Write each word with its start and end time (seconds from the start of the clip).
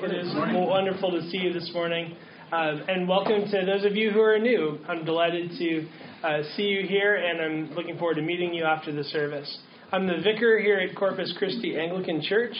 It 0.00 0.12
is 0.12 0.32
wonderful 0.32 1.10
to 1.10 1.28
see 1.28 1.38
you 1.38 1.52
this 1.52 1.72
morning. 1.74 2.14
Uh, 2.52 2.76
and 2.86 3.08
welcome 3.08 3.50
to 3.50 3.66
those 3.66 3.84
of 3.84 3.96
you 3.96 4.12
who 4.12 4.20
are 4.20 4.38
new. 4.38 4.78
I'm 4.86 5.04
delighted 5.04 5.50
to 5.58 5.88
uh, 6.22 6.42
see 6.54 6.62
you 6.62 6.86
here, 6.86 7.16
and 7.16 7.40
I'm 7.40 7.74
looking 7.74 7.98
forward 7.98 8.14
to 8.14 8.22
meeting 8.22 8.54
you 8.54 8.62
after 8.62 8.92
the 8.92 9.02
service. 9.02 9.58
I'm 9.90 10.06
the 10.06 10.18
vicar 10.22 10.60
here 10.60 10.78
at 10.78 10.94
Corpus 10.94 11.34
Christi 11.36 11.76
Anglican 11.76 12.22
Church, 12.22 12.52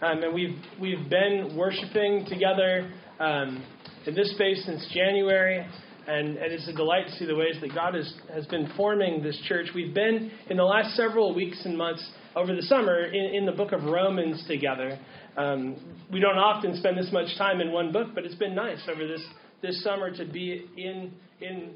um, 0.00 0.22
and 0.22 0.32
we've 0.32 0.56
we've 0.80 1.10
been 1.10 1.54
worshiping 1.54 2.24
together 2.30 2.90
um, 3.20 3.62
in 4.06 4.14
this 4.14 4.30
space 4.30 4.64
since 4.64 4.88
January. 4.94 5.68
And, 6.08 6.38
and, 6.38 6.52
it's 6.52 6.68
a 6.68 6.72
delight 6.72 7.08
to 7.08 7.12
see 7.14 7.26
the 7.26 7.34
ways 7.34 7.56
that 7.60 7.74
God 7.74 7.94
has, 7.94 8.14
has 8.32 8.46
been 8.46 8.72
forming 8.76 9.24
this 9.24 9.36
church. 9.48 9.66
We've 9.74 9.92
been, 9.92 10.30
in 10.48 10.56
the 10.56 10.62
last 10.62 10.94
several 10.94 11.34
weeks 11.34 11.60
and 11.64 11.76
months 11.76 12.08
over 12.36 12.54
the 12.54 12.62
summer, 12.62 13.06
in, 13.06 13.34
in 13.34 13.46
the 13.46 13.52
book 13.52 13.72
of 13.72 13.82
Romans 13.84 14.44
together. 14.46 14.98
Um, 15.38 15.76
we 16.12 16.20
don't 16.20 16.36
often 16.36 16.76
spend 16.76 16.98
this 16.98 17.08
much 17.10 17.36
time 17.38 17.62
in 17.62 17.72
one 17.72 17.92
book, 17.92 18.08
but 18.14 18.24
it's 18.24 18.34
been 18.34 18.54
nice 18.54 18.86
over 18.88 19.06
this, 19.06 19.24
this 19.62 19.82
summer 19.82 20.14
to 20.14 20.24
be 20.26 20.66
in, 20.76 21.12
in 21.40 21.74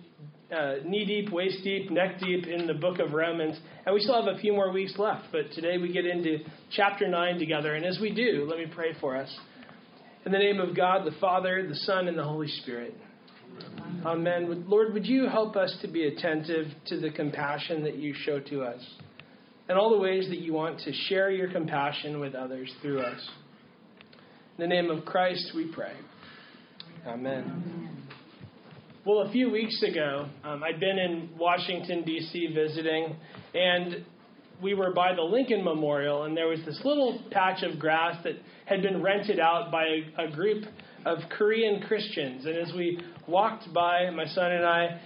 uh, 0.54 0.74
knee 0.84 1.06
deep, 1.06 1.32
waist 1.32 1.64
deep, 1.64 1.90
neck 1.90 2.20
deep 2.20 2.46
in 2.46 2.66
the 2.66 2.74
book 2.74 2.98
of 2.98 3.12
Romans. 3.12 3.58
And 3.86 3.94
we 3.94 4.02
still 4.02 4.22
have 4.22 4.34
a 4.34 4.38
few 4.38 4.52
more 4.52 4.70
weeks 4.70 4.94
left, 4.98 5.28
but 5.32 5.50
today 5.54 5.78
we 5.78 5.92
get 5.92 6.04
into 6.04 6.38
chapter 6.70 7.08
9 7.08 7.38
together. 7.38 7.74
And 7.74 7.86
as 7.86 7.98
we 7.98 8.12
do, 8.12 8.46
let 8.48 8.58
me 8.58 8.66
pray 8.72 8.92
for 9.00 9.16
us. 9.16 9.34
In 10.26 10.32
the 10.32 10.38
name 10.38 10.60
of 10.60 10.76
God, 10.76 11.06
the 11.06 11.18
Father, 11.18 11.66
the 11.66 11.74
Son, 11.74 12.06
and 12.06 12.18
the 12.18 12.24
Holy 12.24 12.48
Spirit. 12.48 12.94
Amen. 14.04 14.64
Lord, 14.68 14.92
would 14.92 15.06
you 15.06 15.26
help 15.26 15.56
us 15.56 15.74
to 15.80 15.88
be 15.88 16.06
attentive 16.06 16.66
to 16.86 17.00
the 17.00 17.10
compassion 17.10 17.82
that 17.84 17.96
you 17.96 18.14
show 18.14 18.38
to 18.40 18.62
us 18.62 18.80
and 19.70 19.78
all 19.78 19.88
the 19.88 19.98
ways 19.98 20.28
that 20.30 20.40
you 20.40 20.52
want 20.52 20.80
to 20.80 20.92
share 20.92 21.30
your 21.30 21.48
compassion 21.48 22.18
with 22.18 22.34
others 22.34 22.74
through 22.82 22.98
us. 22.98 23.30
In 24.58 24.62
the 24.62 24.66
name 24.66 24.90
of 24.90 25.04
Christ, 25.04 25.52
we 25.54 25.70
pray. 25.72 25.92
Amen. 27.06 27.88
Well, 29.06 29.20
a 29.20 29.30
few 29.30 29.48
weeks 29.48 29.80
ago, 29.84 30.28
um, 30.42 30.64
I'd 30.64 30.80
been 30.80 30.98
in 30.98 31.30
Washington, 31.38 32.02
D.C., 32.02 32.52
visiting, 32.52 33.14
and 33.54 34.04
we 34.60 34.74
were 34.74 34.92
by 34.92 35.14
the 35.14 35.22
Lincoln 35.22 35.62
Memorial, 35.62 36.24
and 36.24 36.36
there 36.36 36.48
was 36.48 36.58
this 36.66 36.80
little 36.84 37.22
patch 37.30 37.62
of 37.62 37.78
grass 37.78 38.16
that 38.24 38.34
had 38.64 38.82
been 38.82 39.00
rented 39.00 39.38
out 39.38 39.70
by 39.70 39.84
a, 39.84 40.24
a 40.24 40.30
group 40.32 40.64
of 41.06 41.18
Korean 41.38 41.80
Christians. 41.82 42.44
And 42.44 42.56
as 42.56 42.72
we 42.74 42.98
walked 43.28 43.72
by, 43.72 44.10
my 44.10 44.26
son 44.26 44.50
and 44.50 44.66
I, 44.66 45.00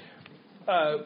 uh, 0.67 0.97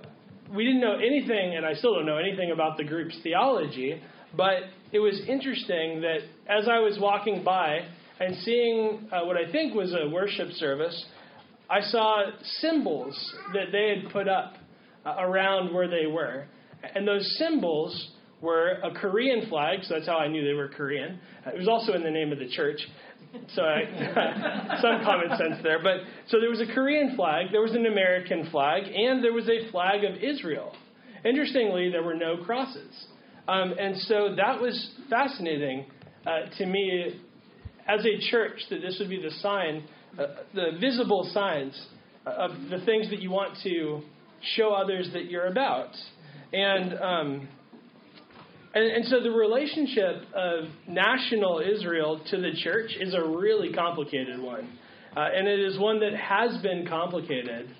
we 0.55 0.65
didn't 0.65 0.81
know 0.81 0.97
anything, 0.97 1.57
and 1.57 1.65
I 1.67 1.75
still 1.75 1.95
don't 1.95 2.07
know 2.07 2.19
anything 2.19 2.51
about 2.53 2.77
the 2.77 2.85
group's 2.85 3.19
theology, 3.23 4.01
but 4.37 4.65
it 4.93 4.99
was 4.99 5.21
interesting 5.29 6.01
that 6.03 6.19
as 6.49 6.69
I 6.69 6.79
was 6.79 6.99
walking 7.01 7.43
by, 7.45 7.81
and 8.21 8.37
seeing 8.39 9.09
uh, 9.13 9.25
what 9.25 9.37
I 9.37 9.51
think 9.51 9.75
was 9.75 9.95
a 9.95 10.09
worship 10.09 10.51
service, 10.53 11.07
I 11.71 11.81
saw 11.81 12.23
symbols 12.61 13.17
that 13.53 13.71
they 13.73 13.95
had 13.97 14.13
put 14.13 14.29
up 14.29 14.55
uh, 15.05 15.17
around 15.19 15.73
where 15.73 15.89
they 15.89 16.07
were. 16.07 16.47
And 16.95 17.06
those 17.06 17.37
symbols 17.39 18.11
were 18.41 18.78
a 18.82 18.93
Korean 18.93 19.49
flag, 19.49 19.81
so 19.82 19.94
that's 19.94 20.06
how 20.06 20.19
I 20.19 20.28
knew 20.28 20.44
they 20.44 20.53
were 20.53 20.69
Korean. 20.69 21.19
Uh, 21.47 21.50
it 21.50 21.59
was 21.59 21.69
also 21.69 21.94
in 21.94 22.03
the 22.03 22.10
name 22.10 22.32
of 22.32 22.38
the 22.38 22.49
church, 22.49 22.81
so 23.54 23.62
I, 23.62 24.78
some 24.81 25.04
common 25.04 25.37
sense 25.37 25.62
there. 25.62 25.82
But 25.82 26.00
so 26.28 26.41
there 26.41 26.50
was 26.50 26.60
a 26.60 26.72
Korean 26.72 27.16
flag, 27.16 27.47
there 27.50 27.62
was 27.62 27.75
an 27.75 27.87
American 27.87 28.48
flag, 28.50 28.84
and 28.84 29.22
there 29.22 29.32
was 29.32 29.48
a 29.48 29.71
flag 29.71 30.04
of 30.04 30.16
Israel. 30.22 30.72
Interestingly, 31.25 31.91
there 31.91 32.03
were 32.03 32.15
no 32.15 32.37
crosses. 32.44 33.06
Um, 33.48 33.75
and 33.78 33.97
so 34.03 34.34
that 34.37 34.60
was 34.60 34.91
fascinating 35.10 35.87
uh, 36.27 36.54
to 36.59 36.66
me 36.66 37.21
as 37.88 38.04
a 38.04 38.31
church 38.31 38.60
that 38.71 38.81
this 38.82 38.98
would 39.00 39.09
be 39.09 39.21
the 39.21 39.31
sign, 39.41 39.84
uh, 40.19 40.27
the 40.54 40.78
visible 40.78 41.28
signs 41.32 41.87
of 42.27 42.50
the 42.71 42.84
things 42.84 43.09
that 43.10 43.21
you 43.21 43.31
want 43.31 43.56
to 43.62 44.03
show 44.54 44.72
others 44.72 45.09
that 45.15 45.31
you're 45.31 45.47
about. 45.47 45.91
And, 46.53 46.94
um, 46.98 47.48
and, 48.75 48.84
and 48.84 49.05
so 49.06 49.21
the 49.21 49.31
relationship 49.31 50.23
of 50.34 50.65
national 50.87 51.61
Israel 51.61 52.21
to 52.31 52.37
the 52.37 52.53
church 52.62 52.91
is 53.01 53.15
a 53.15 53.23
really 53.23 53.73
complicated 53.73 54.41
one. 54.41 54.79
Uh, 55.17 55.29
and 55.34 55.49
it 55.49 55.61
is 55.61 55.79
one 55.79 56.01
that 56.01 56.15
has 56.15 56.61
been 56.62 56.87
complicated 56.87 57.71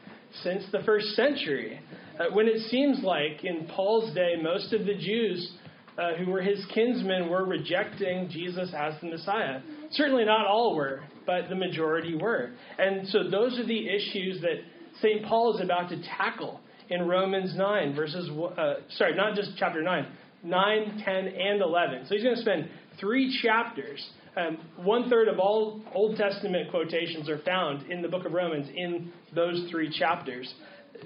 since 0.43 0.65
the 0.73 0.81
first 0.85 1.09
century. 1.15 1.81
Uh, 2.19 2.25
when 2.33 2.49
it 2.49 2.69
seems 2.71 3.03
like 3.03 3.45
in 3.45 3.67
Paul's 3.75 4.15
day, 4.15 4.35
most 4.43 4.73
of 4.73 4.87
the 4.87 4.95
Jews 4.95 5.53
uh, 5.99 6.15
who 6.15 6.31
were 6.31 6.41
his 6.41 6.65
kinsmen 6.73 7.29
were 7.29 7.45
rejecting 7.45 8.29
Jesus 8.31 8.73
as 8.77 8.95
the 9.01 9.09
Messiah. 9.09 9.61
Certainly 9.91 10.25
not 10.25 10.47
all 10.47 10.75
were, 10.75 11.03
but 11.27 11.49
the 11.49 11.57
majority 11.57 12.17
were. 12.17 12.51
And 12.79 13.07
so 13.09 13.29
those 13.29 13.59
are 13.59 13.67
the 13.67 13.89
issues 13.89 14.41
that 14.43 14.61
St. 15.01 15.25
Paul 15.27 15.57
is 15.57 15.61
about 15.61 15.91
to 15.91 16.01
tackle 16.17 16.61
in 16.89 17.07
Romans 17.07 17.55
9, 17.57 17.95
verses, 17.95 18.31
uh, 18.31 18.75
sorry, 18.91 19.15
not 19.15 19.35
just 19.35 19.51
chapter 19.59 19.83
9, 19.83 20.07
9, 20.43 21.03
10, 21.05 21.15
and 21.15 21.63
11. 21.63 22.07
So 22.07 22.15
he's 22.15 22.23
going 22.23 22.37
to 22.37 22.43
spend 22.43 22.69
three 23.01 23.39
chapters. 23.43 24.05
Um, 24.37 24.59
one 24.77 25.11
third 25.11 25.29
of 25.29 25.39
all 25.39 25.83
Old 25.95 26.17
Testament 26.17 26.71
quotations 26.71 27.29
are 27.29 27.39
found 27.39 27.91
in 27.91 28.03
the 28.03 28.09
book 28.09 28.25
of 28.25 28.33
Romans 28.33 28.69
in 28.75 29.13
those 29.35 29.67
three 29.71 29.91
chapters. 29.91 30.53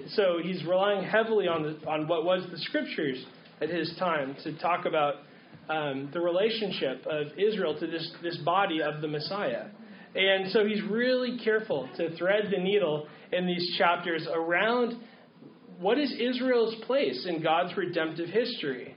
So 0.09 0.39
he's 0.41 0.63
relying 0.65 1.03
heavily 1.03 1.47
on, 1.47 1.63
the, 1.63 1.89
on 1.89 2.07
what 2.07 2.25
was 2.25 2.45
the 2.51 2.57
scriptures 2.57 3.23
at 3.61 3.69
his 3.69 3.93
time 3.97 4.35
to 4.43 4.57
talk 4.59 4.85
about 4.85 5.15
um, 5.69 6.09
the 6.13 6.19
relationship 6.19 7.05
of 7.05 7.27
Israel 7.37 7.77
to 7.79 7.87
this, 7.87 8.11
this 8.21 8.37
body 8.37 8.81
of 8.81 9.01
the 9.01 9.07
Messiah. 9.07 9.67
And 10.15 10.51
so 10.51 10.65
he's 10.65 10.81
really 10.83 11.39
careful 11.43 11.89
to 11.97 12.15
thread 12.17 12.45
the 12.51 12.61
needle 12.61 13.07
in 13.31 13.47
these 13.47 13.75
chapters 13.77 14.27
around 14.31 14.95
what 15.79 15.97
is 15.97 16.11
Israel's 16.11 16.75
place 16.85 17.25
in 17.27 17.41
God's 17.41 17.75
redemptive 17.75 18.29
history. 18.29 18.92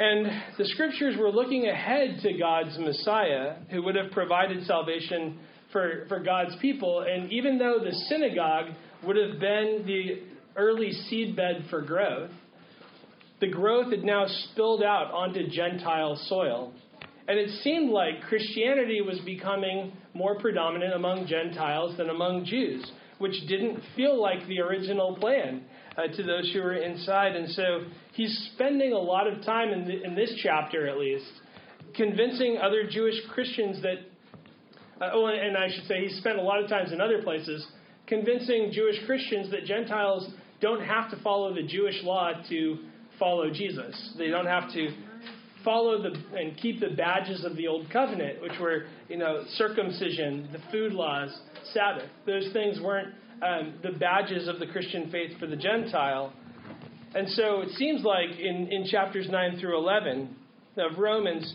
And 0.00 0.26
the 0.56 0.64
scriptures 0.64 1.14
were 1.18 1.30
looking 1.30 1.68
ahead 1.68 2.20
to 2.22 2.32
God's 2.38 2.78
Messiah, 2.78 3.56
who 3.70 3.82
would 3.82 3.96
have 3.96 4.10
provided 4.12 4.64
salvation 4.64 5.38
for, 5.72 6.06
for 6.08 6.20
God's 6.20 6.56
people. 6.56 7.04
And 7.06 7.30
even 7.30 7.58
though 7.58 7.78
the 7.84 7.92
synagogue 8.08 8.68
would 9.04 9.16
have 9.16 9.38
been 9.38 9.84
the 9.86 10.22
early 10.56 10.92
seedbed 11.10 11.68
for 11.68 11.82
growth, 11.82 12.30
the 13.42 13.48
growth 13.48 13.90
had 13.90 14.02
now 14.02 14.24
spilled 14.26 14.82
out 14.82 15.12
onto 15.12 15.46
Gentile 15.50 16.16
soil. 16.28 16.72
And 17.28 17.38
it 17.38 17.50
seemed 17.62 17.90
like 17.90 18.22
Christianity 18.26 19.02
was 19.02 19.18
becoming 19.26 19.92
more 20.14 20.38
predominant 20.38 20.94
among 20.94 21.26
Gentiles 21.26 21.98
than 21.98 22.08
among 22.08 22.46
Jews, 22.46 22.90
which 23.18 23.38
didn't 23.48 23.80
feel 23.96 24.18
like 24.18 24.46
the 24.48 24.60
original 24.60 25.14
plan 25.16 25.62
uh, 25.98 26.06
to 26.16 26.22
those 26.22 26.50
who 26.54 26.62
were 26.62 26.72
inside. 26.72 27.36
And 27.36 27.50
so 27.50 27.84
he's 28.12 28.50
spending 28.54 28.92
a 28.92 28.98
lot 28.98 29.26
of 29.26 29.44
time 29.44 29.70
in, 29.70 29.86
the, 29.86 30.02
in 30.02 30.14
this 30.14 30.32
chapter, 30.42 30.88
at 30.88 30.98
least, 30.98 31.30
convincing 31.94 32.58
other 32.62 32.84
Jewish 32.88 33.16
Christians 33.32 33.82
that, 33.82 33.98
uh, 35.00 35.10
oh, 35.12 35.26
and 35.26 35.56
I 35.56 35.68
should 35.74 35.86
say, 35.86 36.06
he 36.06 36.10
spent 36.20 36.38
a 36.38 36.42
lot 36.42 36.62
of 36.62 36.68
times 36.68 36.92
in 36.92 37.00
other 37.00 37.22
places 37.22 37.66
convincing 38.06 38.70
Jewish 38.72 38.96
Christians 39.06 39.50
that 39.50 39.64
Gentiles 39.64 40.28
don't 40.60 40.84
have 40.84 41.10
to 41.10 41.16
follow 41.22 41.54
the 41.54 41.62
Jewish 41.62 42.02
law 42.02 42.32
to 42.48 42.78
follow 43.18 43.50
Jesus. 43.50 44.14
They 44.18 44.28
don't 44.28 44.46
have 44.46 44.72
to 44.72 44.88
follow 45.64 46.02
the 46.02 46.10
and 46.36 46.56
keep 46.56 46.80
the 46.80 46.90
badges 46.90 47.44
of 47.44 47.56
the 47.56 47.68
old 47.68 47.90
covenant, 47.90 48.42
which 48.42 48.58
were 48.60 48.86
you 49.08 49.16
know 49.16 49.44
circumcision, 49.54 50.48
the 50.52 50.58
food 50.72 50.92
laws, 50.92 51.30
Sabbath. 51.72 52.08
Those 52.26 52.50
things 52.52 52.80
weren't 52.80 53.14
um, 53.42 53.74
the 53.82 53.92
badges 53.92 54.48
of 54.48 54.58
the 54.58 54.66
Christian 54.66 55.10
faith 55.10 55.38
for 55.38 55.46
the 55.46 55.56
Gentile. 55.56 56.32
And 57.14 57.28
so 57.30 57.62
it 57.62 57.70
seems 57.70 58.04
like 58.04 58.38
in, 58.38 58.68
in 58.70 58.86
chapters 58.86 59.28
9 59.28 59.58
through 59.58 59.76
11 59.78 60.36
of 60.76 60.98
Romans, 60.98 61.54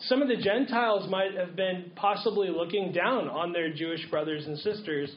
some 0.00 0.22
of 0.22 0.28
the 0.28 0.36
Gentiles 0.36 1.08
might 1.10 1.34
have 1.34 1.56
been 1.56 1.92
possibly 1.96 2.48
looking 2.48 2.92
down 2.92 3.28
on 3.28 3.52
their 3.52 3.72
Jewish 3.72 4.04
brothers 4.10 4.46
and 4.46 4.58
sisters, 4.58 5.10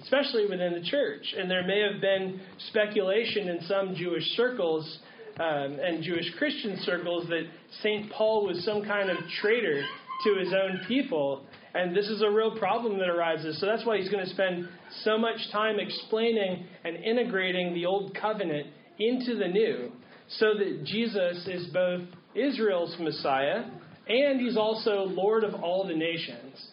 especially 0.00 0.46
within 0.46 0.74
the 0.74 0.82
church. 0.82 1.34
And 1.36 1.50
there 1.50 1.66
may 1.66 1.80
have 1.80 2.00
been 2.00 2.40
speculation 2.68 3.48
in 3.48 3.62
some 3.62 3.94
Jewish 3.94 4.24
circles 4.36 4.98
um, 5.38 5.78
and 5.82 6.02
Jewish 6.02 6.26
Christian 6.38 6.78
circles 6.82 7.26
that 7.28 7.44
St. 7.80 8.10
Paul 8.12 8.46
was 8.46 8.62
some 8.64 8.84
kind 8.84 9.08
of 9.08 9.16
traitor 9.40 9.82
to 10.24 10.38
his 10.38 10.52
own 10.52 10.80
people. 10.86 11.44
And 11.74 11.96
this 11.96 12.08
is 12.08 12.20
a 12.22 12.30
real 12.30 12.58
problem 12.58 12.98
that 12.98 13.08
arises. 13.08 13.58
So 13.60 13.66
that's 13.66 13.86
why 13.86 13.98
he's 13.98 14.10
going 14.10 14.24
to 14.24 14.30
spend 14.30 14.68
so 15.02 15.16
much 15.16 15.38
time 15.52 15.78
explaining 15.78 16.66
and 16.84 16.96
integrating 16.96 17.72
the 17.72 17.86
old 17.86 18.14
covenant 18.20 18.66
into 19.00 19.36
the 19.36 19.48
new, 19.48 19.90
so 20.28 20.54
that 20.54 20.84
Jesus 20.84 21.48
is 21.48 21.66
both 21.72 22.02
Israel's 22.34 22.94
Messiah 23.00 23.64
and 24.08 24.40
he's 24.40 24.56
also 24.56 25.04
Lord 25.04 25.44
of 25.44 25.54
all 25.62 25.86
the 25.86 25.94
nations, 25.94 26.68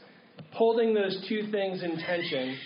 holding 0.51 0.93
those 0.93 1.25
two 1.29 1.51
things 1.51 1.83
in 1.83 1.97
tension. 1.97 2.57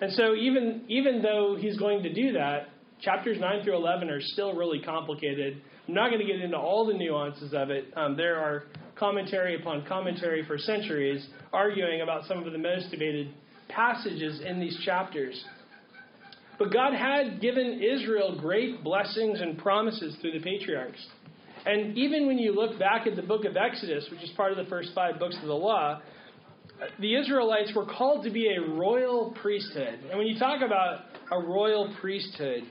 And 0.00 0.12
so 0.12 0.34
even 0.34 0.82
even 0.88 1.22
though 1.22 1.56
he's 1.58 1.78
going 1.78 2.02
to 2.02 2.12
do 2.12 2.32
that, 2.32 2.68
chapters 3.00 3.38
9 3.40 3.64
through 3.64 3.76
11 3.76 4.10
are 4.10 4.20
still 4.20 4.54
really 4.54 4.80
complicated. 4.80 5.62
I'm 5.88 5.94
not 5.94 6.10
going 6.10 6.20
to 6.20 6.26
get 6.26 6.40
into 6.40 6.58
all 6.58 6.86
the 6.86 6.94
nuances 6.94 7.54
of 7.54 7.70
it. 7.70 7.86
Um, 7.96 8.16
there 8.16 8.38
are 8.38 8.64
commentary 8.96 9.60
upon 9.60 9.86
commentary 9.86 10.44
for 10.46 10.58
centuries 10.58 11.26
arguing 11.52 12.02
about 12.02 12.26
some 12.26 12.44
of 12.44 12.52
the 12.52 12.58
most 12.58 12.90
debated 12.90 13.32
passages 13.68 14.40
in 14.44 14.60
these 14.60 14.78
chapters. 14.84 15.42
But 16.62 16.72
God 16.72 16.94
had 16.94 17.40
given 17.40 17.82
Israel 17.82 18.38
great 18.38 18.84
blessings 18.84 19.40
and 19.40 19.58
promises 19.58 20.14
through 20.20 20.38
the 20.38 20.44
patriarchs. 20.44 21.04
And 21.66 21.98
even 21.98 22.28
when 22.28 22.38
you 22.38 22.54
look 22.54 22.78
back 22.78 23.08
at 23.08 23.16
the 23.16 23.22
book 23.22 23.44
of 23.44 23.56
Exodus, 23.56 24.06
which 24.12 24.22
is 24.22 24.30
part 24.36 24.52
of 24.52 24.58
the 24.58 24.70
first 24.70 24.90
five 24.94 25.18
books 25.18 25.36
of 25.42 25.48
the 25.48 25.54
law, 25.54 26.00
the 27.00 27.16
Israelites 27.16 27.72
were 27.74 27.84
called 27.84 28.24
to 28.26 28.30
be 28.30 28.46
a 28.46 28.60
royal 28.60 29.34
priesthood. 29.42 29.98
And 30.08 30.16
when 30.16 30.28
you 30.28 30.38
talk 30.38 30.62
about 30.64 31.00
a 31.32 31.40
royal 31.40 31.92
priesthood, 32.00 32.62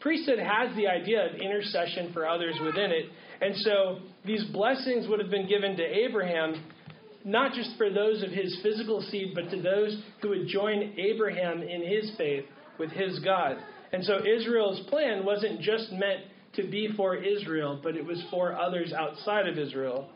priesthood 0.00 0.38
has 0.38 0.76
the 0.76 0.86
idea 0.86 1.24
of 1.24 1.36
intercession 1.36 2.12
for 2.12 2.28
others 2.28 2.56
within 2.62 2.90
it. 2.90 3.06
And 3.40 3.56
so 3.56 4.00
these 4.26 4.44
blessings 4.52 5.08
would 5.08 5.20
have 5.20 5.30
been 5.30 5.48
given 5.48 5.78
to 5.78 5.82
Abraham, 5.82 6.62
not 7.24 7.54
just 7.54 7.70
for 7.78 7.88
those 7.88 8.22
of 8.22 8.28
his 8.28 8.54
physical 8.62 9.00
seed, 9.00 9.32
but 9.34 9.48
to 9.50 9.62
those 9.62 10.02
who 10.20 10.28
would 10.28 10.46
join 10.46 10.92
Abraham 10.98 11.62
in 11.62 11.82
his 11.82 12.12
faith 12.18 12.44
with 12.78 12.90
his 12.90 13.18
God. 13.20 13.56
And 13.92 14.04
so 14.04 14.18
Israel's 14.26 14.80
plan 14.88 15.24
wasn't 15.24 15.60
just 15.60 15.92
meant 15.92 16.22
to 16.54 16.62
be 16.68 16.90
for 16.96 17.14
Israel, 17.14 17.80
but 17.82 17.96
it 17.96 18.04
was 18.04 18.22
for 18.30 18.56
others 18.56 18.92
outside 18.92 19.48
of 19.48 19.58
Israel. 19.58 20.08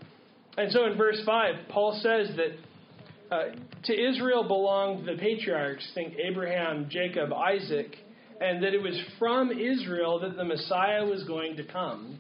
And 0.56 0.72
so 0.72 0.86
in 0.86 0.96
verse 0.96 1.20
5, 1.24 1.54
Paul 1.68 1.98
says 2.02 2.30
that 2.36 3.34
uh, 3.34 3.54
to 3.84 3.92
Israel 3.92 4.44
belonged 4.44 5.06
the 5.06 5.16
patriarchs, 5.16 5.88
think 5.94 6.14
Abraham, 6.18 6.88
Jacob, 6.90 7.32
Isaac, 7.32 7.94
and 8.40 8.62
that 8.62 8.74
it 8.74 8.82
was 8.82 8.98
from 9.18 9.50
Israel 9.50 10.20
that 10.20 10.36
the 10.36 10.44
Messiah 10.44 11.04
was 11.04 11.24
going 11.24 11.56
to 11.56 11.64
come. 11.64 12.18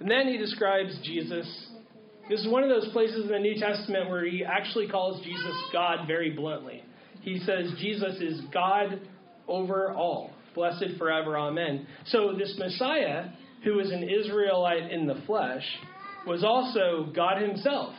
And 0.00 0.10
then 0.10 0.28
he 0.28 0.36
describes 0.36 0.98
Jesus. 1.02 1.46
This 2.28 2.40
is 2.40 2.48
one 2.48 2.62
of 2.62 2.68
those 2.68 2.90
places 2.92 3.24
in 3.24 3.28
the 3.30 3.38
New 3.38 3.58
Testament 3.58 4.08
where 4.08 4.24
he 4.26 4.44
actually 4.44 4.88
calls 4.88 5.22
Jesus 5.24 5.54
God 5.72 6.06
very 6.06 6.30
bluntly. 6.30 6.82
He 7.20 7.38
says 7.40 7.72
Jesus 7.78 8.16
is 8.20 8.40
God 8.52 9.00
over 9.48 9.92
all. 9.92 10.30
Blessed 10.54 10.98
forever. 10.98 11.36
Amen. 11.36 11.86
So 12.06 12.34
this 12.38 12.54
Messiah, 12.58 13.30
who 13.64 13.74
was 13.74 13.90
an 13.90 14.08
Israelite 14.08 14.90
in 14.90 15.06
the 15.06 15.20
flesh, 15.26 15.64
was 16.26 16.44
also 16.44 17.10
God 17.14 17.40
himself. 17.40 17.94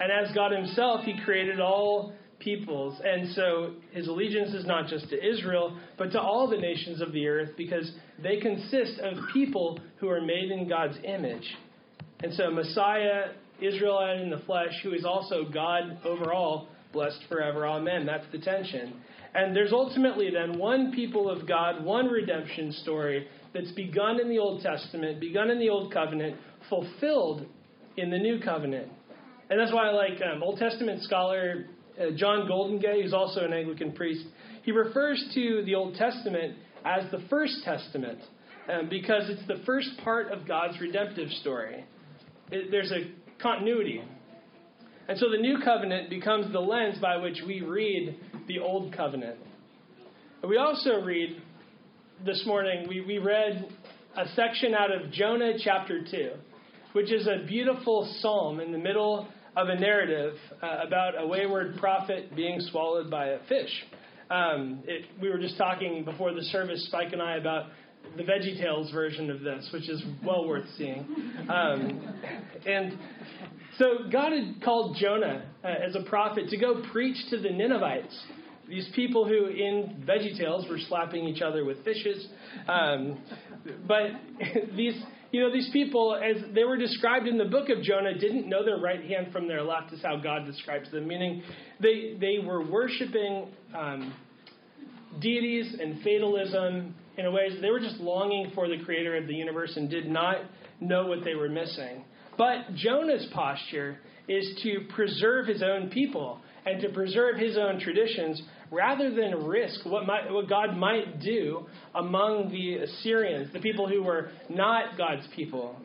And 0.00 0.12
as 0.12 0.34
God 0.34 0.52
Himself, 0.52 1.04
He 1.04 1.20
created 1.24 1.60
all 1.60 2.12
peoples. 2.38 3.00
And 3.04 3.34
so 3.34 3.74
His 3.92 4.06
allegiance 4.06 4.54
is 4.54 4.64
not 4.64 4.88
just 4.88 5.08
to 5.10 5.16
Israel, 5.16 5.76
but 5.96 6.12
to 6.12 6.20
all 6.20 6.48
the 6.48 6.56
nations 6.56 7.00
of 7.00 7.12
the 7.12 7.26
earth 7.26 7.50
because 7.56 7.90
they 8.22 8.38
consist 8.38 9.00
of 9.00 9.14
people 9.32 9.80
who 9.98 10.08
are 10.08 10.20
made 10.20 10.50
in 10.50 10.68
God's 10.68 10.96
image. 11.04 11.56
And 12.22 12.32
so 12.34 12.50
Messiah, 12.50 13.32
Israelite 13.60 14.20
in 14.20 14.30
the 14.30 14.38
flesh, 14.38 14.72
who 14.82 14.92
is 14.92 15.04
also 15.04 15.44
God 15.44 15.98
over 16.04 16.32
all, 16.32 16.68
blessed 16.92 17.22
forever. 17.28 17.66
Amen. 17.66 18.06
That's 18.06 18.24
the 18.32 18.38
tension. 18.38 19.00
And 19.38 19.54
there's 19.54 19.72
ultimately 19.72 20.30
then 20.30 20.58
one 20.58 20.90
people 20.90 21.30
of 21.30 21.46
God, 21.46 21.84
one 21.84 22.06
redemption 22.06 22.72
story 22.72 23.28
that's 23.54 23.70
begun 23.70 24.20
in 24.20 24.28
the 24.28 24.38
Old 24.40 24.62
Testament, 24.62 25.20
begun 25.20 25.48
in 25.48 25.60
the 25.60 25.68
Old 25.68 25.94
Covenant, 25.94 26.36
fulfilled 26.68 27.46
in 27.96 28.10
the 28.10 28.18
New 28.18 28.40
Covenant. 28.40 28.88
And 29.48 29.60
that's 29.60 29.72
why 29.72 29.90
I 29.90 29.92
like 29.92 30.20
um, 30.22 30.42
Old 30.42 30.58
Testament 30.58 31.04
scholar 31.04 31.66
uh, 32.00 32.06
John 32.16 32.48
Goldingay, 32.48 33.00
who's 33.00 33.14
also 33.14 33.44
an 33.44 33.52
Anglican 33.52 33.92
priest. 33.92 34.24
He 34.64 34.72
refers 34.72 35.24
to 35.34 35.62
the 35.64 35.76
Old 35.76 35.94
Testament 35.94 36.56
as 36.84 37.08
the 37.12 37.24
First 37.30 37.62
Testament 37.64 38.18
um, 38.68 38.88
because 38.88 39.30
it's 39.30 39.46
the 39.46 39.62
first 39.64 39.90
part 40.02 40.32
of 40.32 40.48
God's 40.48 40.80
redemptive 40.80 41.30
story. 41.40 41.84
It, 42.50 42.72
there's 42.72 42.90
a 42.90 43.12
continuity. 43.40 44.02
And 45.06 45.16
so 45.16 45.30
the 45.30 45.38
New 45.38 45.58
Covenant 45.64 46.10
becomes 46.10 46.52
the 46.52 46.58
lens 46.58 46.98
by 47.00 47.18
which 47.18 47.38
we 47.46 47.60
read 47.60 48.18
the 48.48 48.58
Old 48.58 48.96
Covenant. 48.96 49.38
We 50.42 50.56
also 50.56 51.02
read 51.02 51.42
this 52.24 52.42
morning, 52.46 52.88
we, 52.88 53.02
we 53.02 53.18
read 53.18 53.70
a 54.16 54.26
section 54.34 54.74
out 54.74 54.90
of 54.90 55.12
Jonah 55.12 55.52
chapter 55.62 56.02
2, 56.10 56.30
which 56.94 57.12
is 57.12 57.26
a 57.26 57.44
beautiful 57.46 58.10
psalm 58.20 58.60
in 58.60 58.72
the 58.72 58.78
middle 58.78 59.28
of 59.54 59.68
a 59.68 59.78
narrative 59.78 60.34
uh, 60.62 60.78
about 60.86 61.20
a 61.20 61.26
wayward 61.26 61.76
prophet 61.76 62.34
being 62.34 62.58
swallowed 62.70 63.10
by 63.10 63.26
a 63.26 63.38
fish. 63.50 63.70
Um, 64.30 64.82
it, 64.86 65.04
we 65.20 65.28
were 65.28 65.38
just 65.38 65.58
talking 65.58 66.04
before 66.06 66.32
the 66.32 66.42
service, 66.44 66.86
Spike 66.86 67.12
and 67.12 67.20
I, 67.20 67.36
about 67.36 67.66
the 68.18 68.24
Veggie 68.24 68.60
Tales 68.60 68.90
version 68.90 69.30
of 69.30 69.40
this, 69.40 69.68
which 69.72 69.88
is 69.88 70.02
well 70.24 70.46
worth 70.46 70.66
seeing. 70.76 71.06
Um, 71.48 72.14
and 72.66 72.98
so 73.78 74.10
God 74.12 74.32
had 74.32 74.62
called 74.62 74.96
Jonah 75.00 75.46
uh, 75.64 75.68
as 75.68 75.94
a 75.94 76.02
prophet 76.08 76.48
to 76.50 76.56
go 76.56 76.82
preach 76.92 77.16
to 77.30 77.40
the 77.40 77.50
Ninevites. 77.50 78.16
These 78.68 78.90
people 78.94 79.26
who 79.26 79.46
in 79.46 80.04
Veggie 80.06 80.36
Tales 80.36 80.68
were 80.68 80.78
slapping 80.88 81.26
each 81.26 81.40
other 81.40 81.64
with 81.64 81.82
fishes. 81.84 82.26
Um, 82.68 83.22
but 83.86 84.10
these 84.76 85.00
you 85.30 85.42
know, 85.42 85.52
these 85.52 85.68
people, 85.74 86.16
as 86.16 86.42
they 86.54 86.64
were 86.64 86.78
described 86.78 87.26
in 87.26 87.36
the 87.36 87.44
book 87.44 87.68
of 87.68 87.82
Jonah, 87.82 88.18
didn't 88.18 88.48
know 88.48 88.64
their 88.64 88.78
right 88.78 89.04
hand 89.04 89.30
from 89.30 89.46
their 89.46 89.62
left, 89.62 89.92
is 89.92 90.00
how 90.02 90.16
God 90.16 90.46
describes 90.46 90.90
them, 90.90 91.06
meaning 91.06 91.42
they, 91.80 92.16
they 92.18 92.38
were 92.42 92.64
worshiping 92.64 93.48
um, 93.76 94.14
deities 95.20 95.76
and 95.78 96.02
fatalism 96.02 96.94
in 97.18 97.26
a 97.26 97.30
way 97.30 97.48
they 97.60 97.70
were 97.70 97.80
just 97.80 97.98
longing 97.98 98.52
for 98.54 98.68
the 98.68 98.78
creator 98.84 99.16
of 99.16 99.26
the 99.26 99.34
universe 99.34 99.72
and 99.76 99.90
did 99.90 100.08
not 100.08 100.36
know 100.80 101.06
what 101.06 101.24
they 101.24 101.34
were 101.34 101.48
missing. 101.48 102.04
But 102.38 102.74
Jonah's 102.76 103.26
posture 103.34 103.98
is 104.28 104.60
to 104.62 104.86
preserve 104.94 105.46
his 105.46 105.62
own 105.62 105.90
people 105.90 106.40
and 106.64 106.80
to 106.82 106.90
preserve 106.90 107.36
his 107.36 107.56
own 107.58 107.80
traditions 107.80 108.40
rather 108.70 109.10
than 109.10 109.46
risk 109.46 109.84
what, 109.84 110.06
might, 110.06 110.30
what 110.30 110.48
God 110.48 110.76
might 110.76 111.20
do 111.20 111.66
among 111.94 112.50
the 112.50 112.76
Assyrians, 112.84 113.52
the 113.52 113.60
people 113.60 113.88
who 113.88 114.02
were 114.02 114.30
not 114.48 114.96
God's 114.96 115.26
people. 115.34 115.76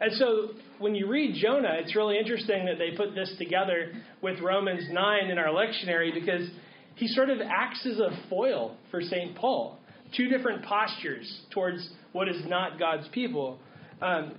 And 0.00 0.12
so 0.14 0.48
when 0.78 0.94
you 0.94 1.06
read 1.08 1.36
Jonah, 1.40 1.76
it's 1.78 1.94
really 1.94 2.18
interesting 2.18 2.66
that 2.66 2.78
they 2.78 2.96
put 2.96 3.14
this 3.14 3.32
together 3.38 3.92
with 4.22 4.40
Romans 4.40 4.84
9 4.90 5.30
in 5.30 5.38
our 5.38 5.48
lectionary 5.48 6.12
because 6.12 6.48
he 6.96 7.06
sort 7.08 7.30
of 7.30 7.38
acts 7.40 7.86
as 7.86 7.98
a 7.98 8.28
foil 8.28 8.76
for 8.90 9.00
St. 9.00 9.36
Paul. 9.36 9.78
Two 10.14 10.28
different 10.28 10.64
postures 10.64 11.40
towards 11.50 11.88
what 12.12 12.28
is 12.28 12.42
not 12.46 12.78
God's 12.78 13.08
people. 13.08 13.58
Um, 14.00 14.34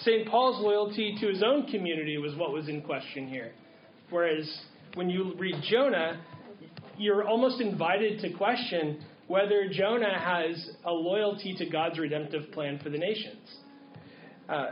St. 0.00 0.28
Paul's 0.28 0.60
loyalty 0.62 1.16
to 1.20 1.28
his 1.28 1.42
own 1.42 1.66
community 1.66 2.18
was 2.18 2.34
what 2.34 2.52
was 2.52 2.68
in 2.68 2.82
question 2.82 3.28
here. 3.28 3.52
Whereas 4.10 4.50
when 4.94 5.08
you 5.08 5.34
read 5.38 5.56
Jonah, 5.70 6.20
you're 6.98 7.26
almost 7.26 7.60
invited 7.60 8.20
to 8.20 8.32
question 8.32 9.04
whether 9.26 9.68
Jonah 9.70 10.18
has 10.18 10.70
a 10.84 10.92
loyalty 10.92 11.54
to 11.56 11.66
God's 11.66 11.98
redemptive 11.98 12.52
plan 12.52 12.78
for 12.82 12.90
the 12.90 12.98
nations. 12.98 13.56
Uh, 14.48 14.66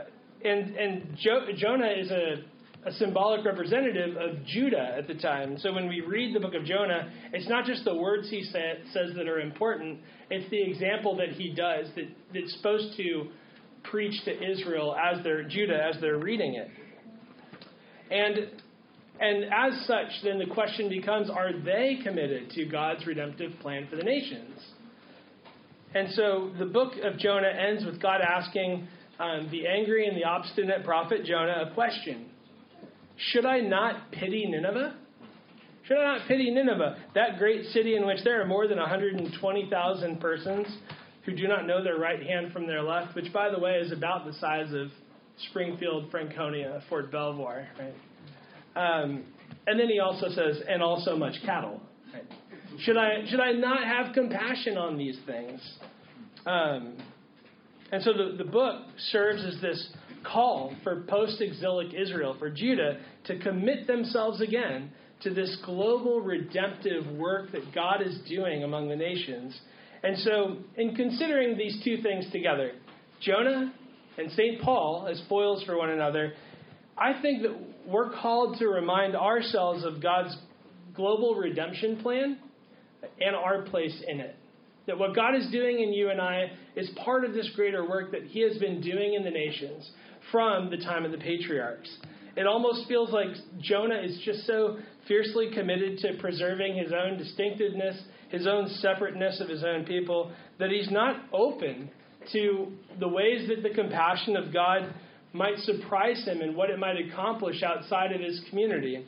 and 0.45 0.75
and 0.75 1.17
jo- 1.17 1.47
Jonah 1.57 1.89
is 1.97 2.11
a, 2.11 2.35
a 2.85 2.91
symbolic 2.93 3.45
representative 3.45 4.17
of 4.17 4.45
Judah 4.45 4.95
at 4.97 5.07
the 5.07 5.15
time. 5.15 5.57
So 5.59 5.73
when 5.73 5.87
we 5.87 6.01
read 6.01 6.35
the 6.35 6.39
book 6.39 6.53
of 6.53 6.65
Jonah, 6.65 7.11
it's 7.31 7.47
not 7.47 7.65
just 7.65 7.85
the 7.85 7.95
words 7.95 8.29
he 8.29 8.43
sa- 8.43 8.83
says 8.91 9.15
that 9.15 9.27
are 9.27 9.39
important, 9.39 9.99
it's 10.29 10.49
the 10.49 10.61
example 10.61 11.15
that 11.17 11.29
he 11.29 11.53
does 11.53 11.87
that, 11.95 12.05
that's 12.33 12.53
supposed 12.57 12.97
to 12.97 13.29
preach 13.83 14.13
to 14.25 14.51
Israel 14.51 14.95
as 14.95 15.23
they're 15.23 15.43
Judah 15.43 15.81
as 15.81 15.99
they're 16.01 16.19
reading 16.19 16.55
it. 16.55 16.69
And 18.11 18.61
and 19.19 19.45
as 19.45 19.85
such, 19.85 20.07
then 20.23 20.39
the 20.39 20.53
question 20.53 20.89
becomes 20.89 21.29
are 21.29 21.53
they 21.53 21.99
committed 22.03 22.49
to 22.51 22.65
God's 22.65 23.05
redemptive 23.05 23.51
plan 23.61 23.87
for 23.89 23.95
the 23.95 24.03
nations? 24.03 24.59
And 25.93 26.09
so 26.13 26.51
the 26.57 26.65
book 26.65 26.93
of 27.03 27.19
Jonah 27.19 27.47
ends 27.47 27.85
with 27.85 28.01
God 28.01 28.21
asking 28.21 28.87
um, 29.19 29.47
the 29.51 29.67
angry 29.67 30.07
and 30.07 30.17
the 30.17 30.23
obstinate 30.23 30.83
prophet 30.83 31.23
Jonah 31.23 31.69
a 31.69 31.73
question 31.73 32.31
Should 33.31 33.45
I 33.45 33.59
not 33.59 34.11
pity 34.11 34.45
Nineveh? 34.45 34.95
Should 35.83 35.97
I 35.97 36.17
not 36.17 36.27
pity 36.27 36.49
Nineveh, 36.49 36.97
that 37.13 37.37
great 37.37 37.65
city 37.67 37.95
in 37.95 38.05
which 38.05 38.23
there 38.23 38.41
are 38.41 38.45
more 38.45 38.67
than 38.67 38.77
120,000 38.79 40.21
persons 40.21 40.67
who 41.25 41.35
do 41.35 41.47
not 41.47 41.65
know 41.67 41.83
their 41.83 41.97
right 41.97 42.21
hand 42.21 42.53
from 42.53 42.67
their 42.67 42.81
left, 42.81 43.15
which, 43.15 43.31
by 43.33 43.49
the 43.49 43.59
way, 43.59 43.75
is 43.75 43.91
about 43.91 44.25
the 44.25 44.33
size 44.33 44.73
of 44.73 44.87
Springfield, 45.49 46.09
Franconia, 46.11 46.81
Fort 46.89 47.11
Belvoir, 47.11 47.67
right? 47.79 47.93
Um, 48.75 49.23
and 49.67 49.79
then 49.79 49.87
he 49.89 49.99
also 49.99 50.29
says, 50.29 50.61
and 50.67 50.81
also 50.81 51.15
much 51.15 51.35
cattle. 51.45 51.81
Right? 52.13 52.25
Should 52.79 52.97
I 52.97 53.25
should 53.29 53.39
I 53.39 53.51
not 53.51 53.83
have 53.83 54.13
compassion 54.13 54.77
on 54.77 54.97
these 54.97 55.17
things? 55.25 55.61
Um, 56.45 56.97
and 57.93 58.01
so 58.01 58.11
the, 58.11 58.43
the 58.43 58.49
book 58.49 58.81
serves 59.11 59.45
as 59.45 59.61
this 59.61 59.87
call 60.23 60.73
for 60.83 61.01
post 61.01 61.39
exilic 61.41 61.93
Israel, 61.93 62.35
for 62.39 62.49
Judah, 62.49 62.97
to 63.25 63.37
commit 63.37 63.85
themselves 63.85 64.41
again 64.41 64.91
to 65.21 65.31
this 65.31 65.55
global 65.63 66.19
redemptive 66.19 67.05
work 67.15 67.51
that 67.51 67.71
God 67.71 68.01
is 68.01 68.17
doing 68.27 68.63
among 68.63 68.89
the 68.89 68.95
nations. 68.95 69.55
And 70.01 70.17
so, 70.17 70.57
in 70.75 70.95
considering 70.95 71.55
these 71.55 71.83
two 71.83 72.01
things 72.01 72.25
together, 72.31 72.71
Jonah 73.21 73.71
and 74.17 74.31
St. 74.31 74.59
Paul 74.63 75.07
as 75.07 75.21
foils 75.29 75.63
for 75.63 75.77
one 75.77 75.91
another, 75.91 76.33
I 76.97 77.21
think 77.21 77.43
that 77.43 77.55
we're 77.87 78.09
called 78.19 78.57
to 78.57 78.69
remind 78.69 79.15
ourselves 79.15 79.85
of 79.85 80.01
God's 80.01 80.35
global 80.95 81.35
redemption 81.35 82.01
plan 82.01 82.39
and 83.21 83.35
our 83.35 83.61
place 83.61 84.01
in 84.07 84.19
it. 84.19 84.35
That 84.87 84.97
what 84.97 85.15
God 85.15 85.35
is 85.35 85.49
doing 85.51 85.79
in 85.79 85.93
you 85.93 86.09
and 86.09 86.19
I 86.19 86.51
is 86.75 86.89
part 87.03 87.23
of 87.23 87.33
this 87.33 87.49
greater 87.55 87.87
work 87.87 88.11
that 88.11 88.23
He 88.23 88.41
has 88.41 88.57
been 88.57 88.81
doing 88.81 89.13
in 89.13 89.23
the 89.23 89.31
nations 89.31 89.89
from 90.31 90.69
the 90.69 90.77
time 90.77 91.05
of 91.05 91.11
the 91.11 91.17
patriarchs. 91.17 91.89
It 92.35 92.47
almost 92.47 92.87
feels 92.87 93.11
like 93.11 93.27
Jonah 93.59 94.01
is 94.01 94.19
just 94.25 94.45
so 94.47 94.77
fiercely 95.07 95.51
committed 95.53 95.99
to 95.99 96.17
preserving 96.19 96.75
his 96.75 96.91
own 96.91 97.17
distinctiveness, 97.17 98.01
his 98.29 98.47
own 98.47 98.67
separateness 98.79 99.39
of 99.39 99.49
his 99.49 99.63
own 99.63 99.85
people, 99.85 100.31
that 100.57 100.71
he's 100.71 100.89
not 100.89 101.17
open 101.31 101.91
to 102.31 102.71
the 102.99 103.07
ways 103.07 103.47
that 103.49 103.61
the 103.61 103.75
compassion 103.75 104.35
of 104.35 104.51
God 104.51 104.93
might 105.33 105.57
surprise 105.59 106.23
him 106.25 106.41
and 106.41 106.55
what 106.55 106.69
it 106.69 106.79
might 106.79 106.95
accomplish 106.97 107.61
outside 107.61 108.11
of 108.11 108.21
his 108.21 108.41
community. 108.49 109.05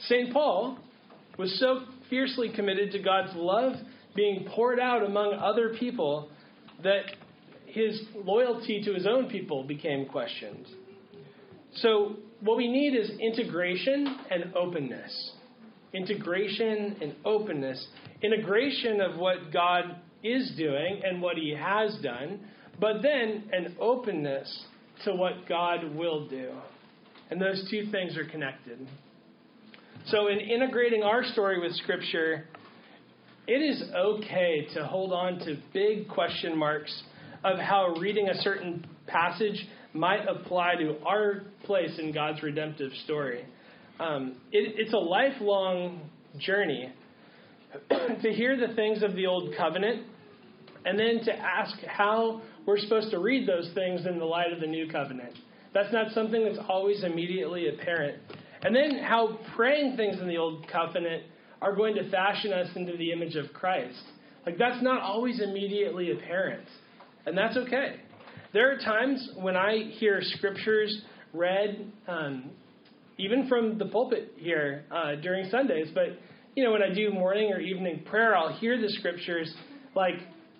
St. 0.00 0.32
Paul 0.32 0.78
was 1.38 1.58
so 1.60 1.82
fiercely 2.08 2.50
committed 2.54 2.92
to 2.92 3.02
God's 3.02 3.34
love 3.34 3.74
being 4.16 4.48
poured 4.54 4.80
out 4.80 5.04
among 5.04 5.34
other 5.34 5.74
people 5.78 6.30
that 6.82 7.02
his 7.66 8.00
loyalty 8.14 8.82
to 8.84 8.94
his 8.94 9.06
own 9.06 9.28
people 9.28 9.62
became 9.64 10.06
questioned. 10.06 10.66
So, 11.76 12.16
what 12.40 12.56
we 12.56 12.68
need 12.68 12.94
is 12.94 13.10
integration 13.20 14.16
and 14.30 14.54
openness. 14.54 15.32
Integration 15.92 16.96
and 17.00 17.14
openness. 17.24 17.86
Integration 18.22 19.00
of 19.00 19.18
what 19.18 19.52
God 19.52 19.96
is 20.22 20.52
doing 20.56 21.02
and 21.04 21.20
what 21.20 21.36
he 21.36 21.54
has 21.58 21.96
done, 22.02 22.40
but 22.80 23.02
then 23.02 23.44
an 23.52 23.76
openness 23.78 24.64
to 25.04 25.14
what 25.14 25.46
God 25.48 25.94
will 25.94 26.26
do. 26.28 26.52
And 27.30 27.40
those 27.40 27.68
two 27.70 27.90
things 27.90 28.16
are 28.16 28.24
connected. 28.24 28.86
So, 30.06 30.28
in 30.28 30.38
integrating 30.38 31.02
our 31.02 31.24
story 31.24 31.60
with 31.60 31.74
Scripture, 31.76 32.46
it 33.46 33.62
is 33.62 33.82
okay 33.94 34.66
to 34.74 34.84
hold 34.84 35.12
on 35.12 35.38
to 35.40 35.56
big 35.72 36.08
question 36.08 36.56
marks 36.56 37.02
of 37.44 37.58
how 37.58 37.94
reading 38.00 38.28
a 38.28 38.34
certain 38.42 38.84
passage 39.06 39.66
might 39.92 40.26
apply 40.28 40.74
to 40.76 40.96
our 41.06 41.42
place 41.64 41.96
in 41.98 42.12
God's 42.12 42.42
redemptive 42.42 42.90
story. 43.04 43.44
Um, 44.00 44.36
it, 44.52 44.74
it's 44.76 44.92
a 44.92 44.98
lifelong 44.98 46.10
journey 46.38 46.92
to 47.90 48.32
hear 48.32 48.56
the 48.56 48.74
things 48.74 49.02
of 49.02 49.14
the 49.14 49.26
Old 49.26 49.54
Covenant 49.56 50.06
and 50.84 50.98
then 50.98 51.24
to 51.24 51.32
ask 51.32 51.76
how 51.86 52.42
we're 52.66 52.78
supposed 52.78 53.10
to 53.10 53.18
read 53.18 53.48
those 53.48 53.70
things 53.74 54.06
in 54.06 54.18
the 54.18 54.24
light 54.24 54.52
of 54.52 54.60
the 54.60 54.66
New 54.66 54.88
Covenant. 54.90 55.34
That's 55.72 55.92
not 55.92 56.12
something 56.12 56.44
that's 56.44 56.64
always 56.68 57.04
immediately 57.04 57.68
apparent. 57.68 58.20
And 58.62 58.74
then 58.74 58.98
how 59.02 59.38
praying 59.54 59.96
things 59.96 60.20
in 60.20 60.26
the 60.26 60.36
Old 60.36 60.66
Covenant 60.68 61.22
are 61.62 61.74
going 61.74 61.94
to 61.94 62.10
fashion 62.10 62.52
us 62.52 62.68
into 62.76 62.96
the 62.96 63.12
image 63.12 63.36
of 63.36 63.52
Christ. 63.52 64.02
Like, 64.44 64.58
that's 64.58 64.82
not 64.82 65.02
always 65.02 65.40
immediately 65.40 66.12
apparent. 66.12 66.66
And 67.24 67.36
that's 67.36 67.56
okay. 67.56 67.96
There 68.52 68.72
are 68.72 68.78
times 68.78 69.30
when 69.36 69.56
I 69.56 69.90
hear 69.98 70.20
scriptures 70.22 71.02
read, 71.32 71.90
um, 72.06 72.50
even 73.18 73.48
from 73.48 73.78
the 73.78 73.86
pulpit 73.86 74.34
here 74.36 74.84
uh, 74.90 75.16
during 75.16 75.50
Sundays, 75.50 75.88
but 75.94 76.18
you 76.54 76.64
know, 76.64 76.72
when 76.72 76.82
I 76.82 76.92
do 76.92 77.10
morning 77.10 77.52
or 77.52 77.60
evening 77.60 78.02
prayer, 78.06 78.34
I'll 78.34 78.54
hear 78.54 78.80
the 78.80 78.88
scriptures 78.88 79.54
like 79.94 80.14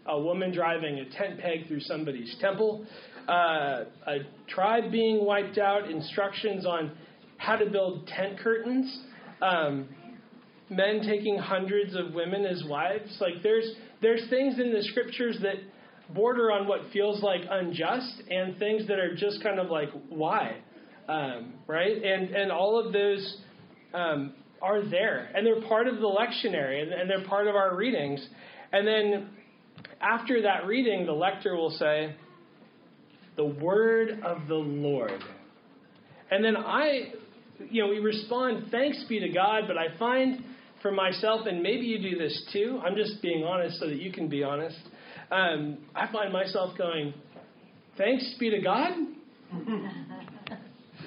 a 0.06 0.20
woman 0.20 0.52
driving 0.52 0.98
a 0.98 1.08
tent 1.10 1.40
peg 1.40 1.66
through 1.68 1.80
somebody's 1.80 2.36
temple, 2.38 2.84
uh, 3.28 3.84
a 4.06 4.18
tribe 4.46 4.92
being 4.92 5.24
wiped 5.24 5.56
out, 5.56 5.90
instructions 5.90 6.66
on 6.66 6.92
how 7.38 7.56
to 7.56 7.70
build 7.70 8.06
tent 8.08 8.38
curtains, 8.38 9.04
um, 9.40 9.88
men 10.68 11.00
taking 11.02 11.38
hundreds 11.38 11.94
of 11.94 12.12
women 12.12 12.44
as 12.44 12.64
wives. 12.68 13.16
Like 13.20 13.42
there's 13.42 13.74
there's 14.02 14.28
things 14.28 14.58
in 14.58 14.72
the 14.72 14.82
scriptures 14.82 15.38
that 15.42 15.56
border 16.14 16.52
on 16.52 16.66
what 16.66 16.80
feels 16.92 17.22
like 17.22 17.40
unjust 17.48 18.22
and 18.30 18.58
things 18.58 18.86
that 18.88 18.98
are 18.98 19.14
just 19.14 19.42
kind 19.42 19.58
of 19.58 19.70
like 19.70 19.88
why, 20.08 20.56
um, 21.08 21.54
right? 21.66 22.02
And 22.02 22.30
and 22.30 22.52
all 22.52 22.84
of 22.84 22.92
those 22.92 23.38
um, 23.94 24.34
are 24.60 24.82
there, 24.82 25.30
and 25.34 25.46
they're 25.46 25.62
part 25.62 25.86
of 25.86 25.96
the 25.96 26.06
lectionary, 26.06 26.82
and, 26.82 26.92
and 26.92 27.08
they're 27.08 27.26
part 27.26 27.46
of 27.46 27.54
our 27.54 27.76
readings. 27.76 28.26
And 28.72 28.86
then 28.86 29.30
after 30.00 30.42
that 30.42 30.66
reading, 30.66 31.06
the 31.06 31.12
lector 31.12 31.54
will 31.54 31.76
say, 31.78 32.14
"The 33.36 33.44
word 33.44 34.20
of 34.24 34.48
the 34.48 34.54
Lord," 34.54 35.22
and 36.30 36.44
then 36.44 36.56
I, 36.56 37.12
you 37.70 37.82
know, 37.82 37.88
we 37.88 37.98
respond, 37.98 38.70
"Thanks 38.70 39.04
be 39.08 39.20
to 39.20 39.28
God," 39.28 39.64
but 39.68 39.78
I 39.78 39.96
find 39.98 40.44
for 40.86 40.92
myself, 40.92 41.46
and 41.46 41.62
maybe 41.62 41.86
you 41.86 41.98
do 41.98 42.16
this 42.16 42.48
too. 42.52 42.80
I'm 42.84 42.94
just 42.94 43.20
being 43.22 43.42
honest 43.42 43.80
so 43.80 43.88
that 43.88 44.00
you 44.00 44.12
can 44.12 44.28
be 44.28 44.44
honest 44.44 44.78
um, 45.30 45.78
I 45.94 46.10
find 46.12 46.32
myself 46.32 46.76
going, 46.78 47.14
thanks 47.96 48.34
be 48.38 48.50
to 48.50 48.60
God? 48.60 48.92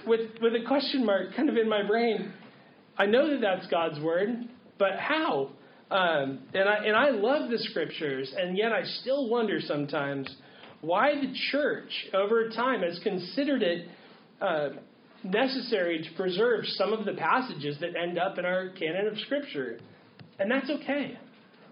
with, 0.07 0.31
with 0.41 0.53
a 0.55 0.65
question 0.67 1.05
mark 1.05 1.36
kind 1.36 1.50
of 1.50 1.57
in 1.57 1.69
my 1.69 1.86
brain. 1.86 2.33
I 2.98 3.05
know 3.05 3.29
that 3.29 3.41
that's 3.41 3.67
God's 3.67 4.00
word, 4.01 4.29
but 4.77 4.98
how? 5.00 5.51
Um, 5.89 6.39
and, 6.53 6.67
I, 6.67 6.86
and 6.86 6.95
I 6.95 7.09
love 7.12 7.50
the 7.50 7.57
scriptures, 7.57 8.33
and 8.38 8.57
yet 8.57 8.71
I 8.71 8.83
still 9.01 9.29
wonder 9.29 9.59
sometimes 9.62 10.29
why 10.81 11.15
the 11.15 11.33
church 11.51 11.91
over 12.13 12.50
time 12.50 12.81
has 12.81 13.00
considered 13.03 13.63
it 13.63 13.88
uh, 14.41 14.69
necessary 15.24 16.02
to 16.02 16.18
preserve 16.18 16.66
some 16.66 16.94
of 16.94 17.06
the 17.06 17.14
passages 17.14 17.78
that 17.82 17.96
end 17.96 18.18
up 18.18 18.38
in 18.38 18.46
our 18.46 18.70
canon 18.70 19.08
of 19.08 19.18
scripture. 19.20 19.80
And 20.40 20.50
that's 20.50 20.70
okay. 20.70 21.18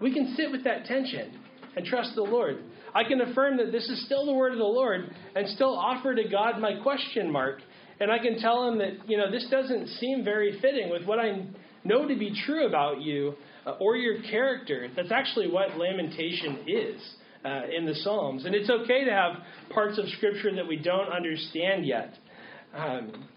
We 0.00 0.12
can 0.12 0.34
sit 0.36 0.50
with 0.50 0.64
that 0.64 0.84
tension 0.84 1.38
and 1.76 1.84
trust 1.86 2.14
the 2.14 2.22
Lord. 2.22 2.58
I 2.94 3.04
can 3.04 3.20
affirm 3.20 3.56
that 3.58 3.72
this 3.72 3.88
is 3.88 4.04
still 4.06 4.26
the 4.26 4.32
word 4.32 4.52
of 4.52 4.58
the 4.58 4.64
Lord 4.64 5.10
and 5.34 5.48
still 5.50 5.76
offer 5.76 6.14
to 6.14 6.28
God 6.28 6.60
my 6.60 6.80
question 6.82 7.30
mark. 7.30 7.60
And 8.00 8.10
I 8.10 8.18
can 8.18 8.38
tell 8.38 8.68
him 8.68 8.78
that, 8.78 9.08
you 9.08 9.16
know, 9.16 9.30
this 9.30 9.46
doesn't 9.50 9.88
seem 10.00 10.24
very 10.24 10.60
fitting 10.60 10.90
with 10.90 11.04
what 11.04 11.18
I 11.18 11.46
know 11.84 12.06
to 12.06 12.16
be 12.16 12.32
true 12.46 12.66
about 12.66 13.00
you 13.00 13.34
uh, 13.66 13.72
or 13.80 13.96
your 13.96 14.22
character. 14.22 14.88
That's 14.94 15.10
actually 15.10 15.50
what 15.50 15.76
lamentation 15.76 16.64
is 16.66 17.00
uh, 17.44 17.62
in 17.76 17.86
the 17.86 17.94
Psalms. 17.94 18.44
And 18.44 18.54
it's 18.54 18.70
okay 18.70 19.04
to 19.04 19.10
have 19.10 19.36
parts 19.70 19.98
of 19.98 20.08
Scripture 20.10 20.54
that 20.54 20.66
we 20.66 20.76
don't 20.76 21.08
understand 21.08 21.86
yet. 21.86 22.14
Um, 22.74 23.28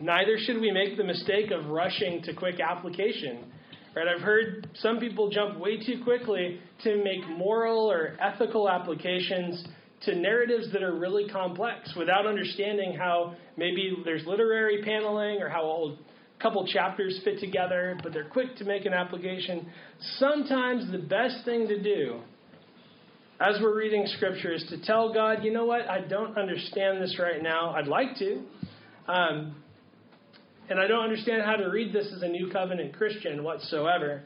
neither 0.00 0.38
should 0.38 0.60
we 0.60 0.70
make 0.70 0.96
the 0.96 1.04
mistake 1.04 1.50
of 1.50 1.66
rushing 1.66 2.22
to 2.22 2.34
quick 2.34 2.60
application. 2.60 3.44
Right? 3.94 4.06
I've 4.06 4.22
heard 4.22 4.68
some 4.80 4.98
people 4.98 5.30
jump 5.30 5.58
way 5.58 5.84
too 5.84 6.02
quickly 6.04 6.60
to 6.84 7.02
make 7.02 7.26
moral 7.28 7.90
or 7.90 8.16
ethical 8.20 8.68
applications 8.68 9.64
to 10.02 10.14
narratives 10.14 10.72
that 10.72 10.82
are 10.82 10.96
really 10.96 11.28
complex 11.28 11.92
without 11.96 12.26
understanding 12.26 12.94
how 12.96 13.34
maybe 13.56 13.96
there's 14.04 14.24
literary 14.26 14.82
paneling 14.84 15.42
or 15.42 15.48
how 15.48 15.64
a 15.64 15.96
couple 16.40 16.64
chapters 16.68 17.20
fit 17.24 17.40
together, 17.40 17.98
but 18.02 18.12
they're 18.12 18.28
quick 18.28 18.54
to 18.56 18.64
make 18.64 18.84
an 18.84 18.92
application. 18.92 19.66
Sometimes 20.18 20.90
the 20.92 20.98
best 20.98 21.44
thing 21.44 21.66
to 21.66 21.82
do 21.82 22.20
as 23.40 23.56
we're 23.60 23.76
reading 23.76 24.04
scripture 24.16 24.52
is 24.52 24.64
to 24.68 24.80
tell 24.84 25.12
God, 25.12 25.44
you 25.44 25.52
know 25.52 25.64
what, 25.64 25.88
I 25.88 26.00
don't 26.00 26.36
understand 26.36 27.00
this 27.00 27.18
right 27.18 27.42
now. 27.42 27.72
I'd 27.72 27.86
like 27.86 28.16
to. 28.18 28.42
Um, 29.06 29.56
and 30.70 30.78
I 30.78 30.86
don't 30.86 31.02
understand 31.02 31.42
how 31.42 31.56
to 31.56 31.68
read 31.68 31.92
this 31.92 32.12
as 32.14 32.22
a 32.22 32.28
new 32.28 32.50
covenant 32.50 32.94
Christian 32.96 33.42
whatsoever. 33.42 34.22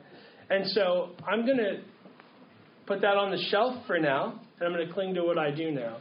And 0.50 0.66
so 0.70 1.10
I'm 1.26 1.46
going 1.46 1.58
to 1.58 1.80
put 2.86 3.00
that 3.00 3.16
on 3.16 3.30
the 3.30 3.42
shelf 3.50 3.86
for 3.86 3.98
now, 3.98 4.40
and 4.58 4.68
I'm 4.68 4.74
going 4.74 4.86
to 4.86 4.92
cling 4.92 5.14
to 5.14 5.22
what 5.22 5.38
I 5.38 5.50
do 5.50 5.70
now. 5.70 5.98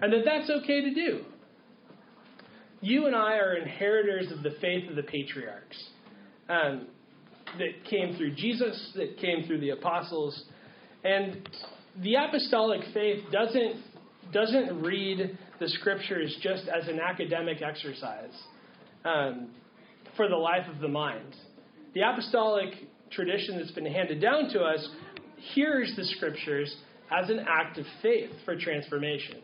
And 0.00 0.12
that 0.12 0.22
that's 0.24 0.50
okay 0.50 0.80
to 0.80 0.94
do. 0.94 1.24
You 2.80 3.06
and 3.06 3.14
I 3.14 3.36
are 3.36 3.54
inheritors 3.54 4.32
of 4.32 4.42
the 4.42 4.56
faith 4.60 4.88
of 4.90 4.96
the 4.96 5.04
patriarchs 5.04 5.76
um, 6.48 6.88
that 7.58 7.84
came 7.88 8.16
through 8.16 8.34
Jesus, 8.34 8.92
that 8.96 9.18
came 9.18 9.46
through 9.46 9.60
the 9.60 9.70
apostles. 9.70 10.42
And 11.04 11.48
the 12.02 12.16
apostolic 12.16 12.80
faith 12.92 13.22
doesn't, 13.30 13.76
doesn't 14.32 14.82
read 14.82 15.38
the 15.60 15.68
scriptures 15.68 16.36
just 16.42 16.64
as 16.64 16.88
an 16.88 16.98
academic 16.98 17.62
exercise. 17.62 18.32
Um, 19.04 19.50
for 20.16 20.28
the 20.28 20.36
life 20.36 20.66
of 20.72 20.80
the 20.80 20.88
mind. 20.88 21.36
The 21.94 22.02
apostolic 22.02 22.70
tradition 23.10 23.58
that's 23.58 23.70
been 23.72 23.86
handed 23.86 24.20
down 24.20 24.48
to 24.50 24.60
us 24.60 24.86
hears 25.54 25.92
the 25.96 26.04
scriptures 26.04 26.74
as 27.10 27.28
an 27.28 27.40
act 27.48 27.78
of 27.78 27.84
faith 28.00 28.30
for 28.44 28.56
transformation. 28.56 29.38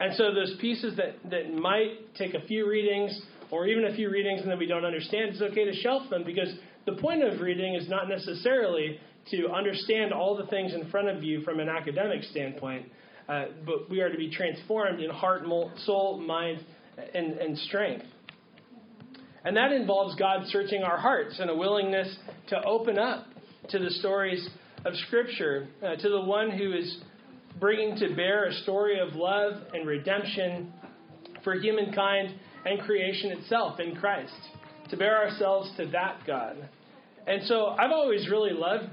And 0.00 0.14
so 0.16 0.34
those 0.34 0.56
pieces 0.60 0.96
that, 0.96 1.16
that 1.30 1.54
might 1.54 2.14
take 2.16 2.34
a 2.34 2.40
few 2.46 2.68
readings 2.68 3.20
or 3.50 3.66
even 3.66 3.84
a 3.84 3.94
few 3.94 4.10
readings 4.10 4.40
and 4.40 4.50
then 4.50 4.58
we 4.58 4.66
don't 4.66 4.84
understand, 4.84 5.30
it's 5.30 5.42
okay 5.42 5.64
to 5.64 5.74
shelf 5.74 6.08
them 6.08 6.24
because 6.24 6.48
the 6.86 6.92
point 6.92 7.22
of 7.22 7.40
reading 7.40 7.74
is 7.74 7.88
not 7.88 8.08
necessarily 8.08 8.98
to 9.30 9.48
understand 9.50 10.12
all 10.12 10.36
the 10.36 10.46
things 10.46 10.72
in 10.72 10.90
front 10.90 11.08
of 11.08 11.22
you 11.22 11.42
from 11.42 11.60
an 11.60 11.68
academic 11.68 12.22
standpoint, 12.24 12.86
uh, 13.28 13.46
but 13.66 13.90
we 13.90 14.00
are 14.00 14.10
to 14.10 14.16
be 14.16 14.30
transformed 14.30 15.00
in 15.00 15.10
heart, 15.10 15.42
soul, 15.84 16.18
mind, 16.18 16.64
and, 17.14 17.34
and 17.34 17.58
strength. 17.58 18.06
And 19.44 19.56
that 19.56 19.72
involves 19.72 20.14
God 20.16 20.42
searching 20.48 20.82
our 20.82 20.98
hearts 20.98 21.38
and 21.38 21.50
a 21.50 21.54
willingness 21.54 22.14
to 22.48 22.62
open 22.64 22.98
up 22.98 23.26
to 23.70 23.78
the 23.78 23.90
stories 23.90 24.48
of 24.84 24.94
Scripture, 25.06 25.68
uh, 25.82 25.96
to 25.96 26.08
the 26.08 26.20
one 26.20 26.50
who 26.50 26.72
is 26.72 26.98
bringing 27.58 27.96
to 27.96 28.14
bear 28.14 28.46
a 28.46 28.52
story 28.52 28.98
of 29.00 29.14
love 29.14 29.54
and 29.72 29.86
redemption 29.86 30.72
for 31.42 31.54
humankind 31.54 32.34
and 32.66 32.80
creation 32.80 33.32
itself 33.32 33.80
in 33.80 33.96
Christ, 33.96 34.32
to 34.90 34.96
bear 34.96 35.24
ourselves 35.24 35.70
to 35.78 35.86
that 35.86 36.20
God. 36.26 36.68
And 37.26 37.46
so 37.46 37.68
I've 37.78 37.92
always 37.92 38.28
really 38.28 38.52
loved 38.52 38.90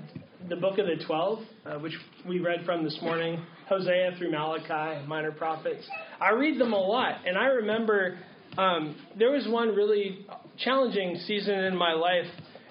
the 0.50 0.56
book 0.56 0.78
of 0.78 0.86
the 0.86 1.04
12, 1.06 1.40
uh, 1.66 1.80
which 1.80 1.94
we 2.28 2.40
read 2.40 2.64
from 2.66 2.84
this 2.84 2.98
morning, 3.02 3.44
Hosea 3.68 4.16
through 4.18 4.32
Malachi, 4.32 5.06
minor 5.08 5.32
prophets. 5.32 5.86
I 6.22 6.32
read 6.32 6.60
them 6.60 6.72
a 6.72 6.80
lot, 6.80 7.20
and 7.26 7.38
I 7.38 7.48
remember 7.48 8.18
um, 8.58 8.96
there 9.18 9.32
was 9.32 9.48
one 9.48 9.70
really 9.76 10.26
challenging 10.58 11.18
season 11.28 11.54
in 11.54 11.76
my 11.76 11.94
life, 11.94 12.26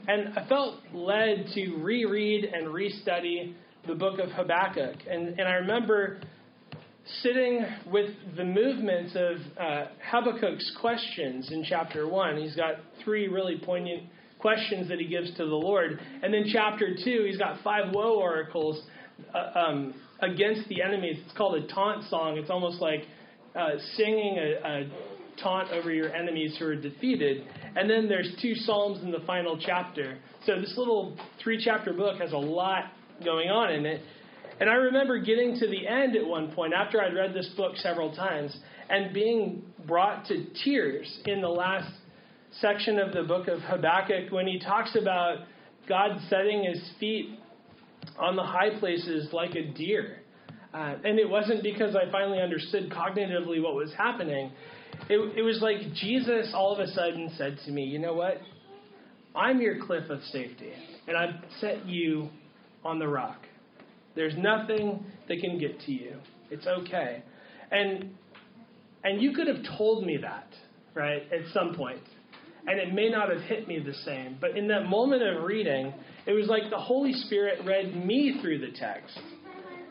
and 0.09 0.38
I 0.38 0.47
felt 0.49 0.81
led 0.93 1.47
to 1.55 1.76
reread 1.76 2.45
and 2.45 2.66
restudy 2.69 3.55
the 3.87 3.95
book 3.95 4.19
of 4.19 4.31
Habakkuk. 4.31 4.97
And, 5.09 5.38
and 5.38 5.49
I 5.49 5.55
remember 5.55 6.21
sitting 7.23 7.64
with 7.90 8.11
the 8.37 8.45
movements 8.45 9.14
of 9.14 9.37
uh, 9.59 9.85
Habakkuk's 10.11 10.76
questions 10.81 11.50
in 11.52 11.64
chapter 11.69 12.09
1. 12.09 12.37
He's 12.38 12.57
got 12.57 12.75
three 13.05 13.28
really 13.28 13.61
poignant 13.64 14.05
questions 14.40 14.88
that 14.88 14.99
he 14.99 15.07
gives 15.07 15.31
to 15.37 15.45
the 15.45 15.55
Lord. 15.55 16.00
And 16.23 16.35
then 16.35 16.45
chapter 16.52 16.95
2, 17.05 17.25
he's 17.26 17.38
got 17.38 17.62
five 17.62 17.93
woe 17.93 18.16
oracles 18.16 18.83
uh, 19.35 19.59
um, 19.59 19.95
against 20.21 20.69
the 20.69 20.83
enemies. 20.83 21.19
It's 21.25 21.37
called 21.37 21.62
a 21.62 21.66
taunt 21.69 22.09
song. 22.09 22.38
It's 22.38 22.50
almost 22.50 22.81
like 22.81 23.05
uh, 23.55 23.71
singing 23.95 24.37
a, 24.38 24.69
a 24.69 25.06
taunt 25.43 25.71
over 25.71 25.93
your 25.93 26.14
enemies 26.14 26.57
who 26.59 26.66
are 26.66 26.76
defeated. 26.76 27.47
And 27.76 27.88
then 27.88 28.09
there's 28.09 28.35
two 28.40 28.55
psalms 28.55 29.02
in 29.02 29.11
the 29.11 29.21
final 29.26 29.59
chapter. 29.59 30.19
So 30.45 30.61
this 30.61 30.75
little 30.76 31.16
three 31.43 31.61
chapter 31.62 31.93
book 31.93 32.21
has 32.21 32.33
a 32.33 32.38
lot 32.38 32.93
going 33.25 33.49
on 33.49 33.73
in 33.73 33.87
it. 33.87 34.02
And 34.61 34.71
I 34.71 34.75
remember 34.75 35.19
getting 35.19 35.59
to 35.59 35.66
the 35.66 35.87
end 35.87 36.16
at 36.16 36.26
one 36.26 36.52
point 36.52 36.73
after 36.73 37.02
I'd 37.02 37.14
read 37.14 37.35
this 37.35 37.50
book 37.57 37.76
several 37.76 38.14
times 38.14 38.57
and 38.88 39.12
being 39.12 39.62
brought 39.87 40.26
to 40.26 40.47
tears 40.64 41.21
in 41.26 41.40
the 41.40 41.49
last 41.49 41.93
section 42.61 42.99
of 42.99 43.12
the 43.12 43.23
book 43.23 43.49
of 43.49 43.61
Habakkuk 43.61 44.31
when 44.31 44.47
he 44.47 44.59
talks 44.59 44.97
about 44.97 45.40
God 45.88 46.19
setting 46.31 46.64
his 46.64 46.83
feet 46.99 47.38
on 48.19 48.37
the 48.37 48.43
high 48.43 48.78
places 48.78 49.28
like 49.33 49.55
a 49.55 49.73
deer. 49.73 50.21
Uh, 50.73 50.97
and 51.05 51.19
it 51.19 51.28
wasn't 51.28 51.62
because 51.62 51.95
I 51.97 52.11
finally 52.11 52.40
understood 52.40 52.90
cognitively 52.90 53.62
what 53.62 53.75
was 53.75 53.93
happening. 53.97 54.52
It, 55.09 55.39
it 55.39 55.43
was 55.43 55.61
like 55.63 55.95
Jesus 55.95 56.53
all 56.55 56.73
of 56.73 56.81
a 56.81 56.91
sudden 56.93 57.33
said 57.37 57.59
to 57.65 57.71
me, 57.71 57.85
You 57.85 57.99
know 57.99 58.15
what? 58.15 58.41
I'm 59.35 59.61
your 59.61 59.85
cliff 59.85 60.09
of 60.11 60.23
safety, 60.25 60.73
and 61.07 61.17
I've 61.17 61.35
set 61.61 61.87
you 61.87 62.31
on 62.85 62.99
the 62.99 63.07
rock. 63.07 63.39
There's 64.14 64.35
nothing 64.37 65.05
that 65.29 65.40
can 65.40 65.59
get 65.59 65.79
to 65.81 65.92
you. 65.92 66.16
It's 66.51 66.66
okay. 66.66 67.23
And 67.71 68.14
and 69.05 69.23
you 69.23 69.33
could 69.33 69.47
have 69.47 69.64
told 69.79 70.05
me 70.05 70.16
that, 70.23 70.49
right, 70.95 71.23
at 71.33 71.53
some 71.53 71.75
point. 71.77 72.03
And 72.66 72.81
it 72.81 72.92
may 72.92 73.09
not 73.09 73.31
have 73.31 73.42
hit 73.42 73.69
me 73.69 73.79
the 73.79 73.95
same. 74.05 74.38
But 74.40 74.57
in 74.57 74.66
that 74.69 74.87
moment 74.87 75.23
of 75.23 75.45
reading, 75.45 75.95
it 76.27 76.33
was 76.33 76.49
like 76.49 76.71
the 76.71 76.79
Holy 76.79 77.12
Spirit 77.12 77.64
read 77.64 77.95
me 77.95 78.40
through 78.42 78.59
the 78.59 78.77
text. 78.77 79.16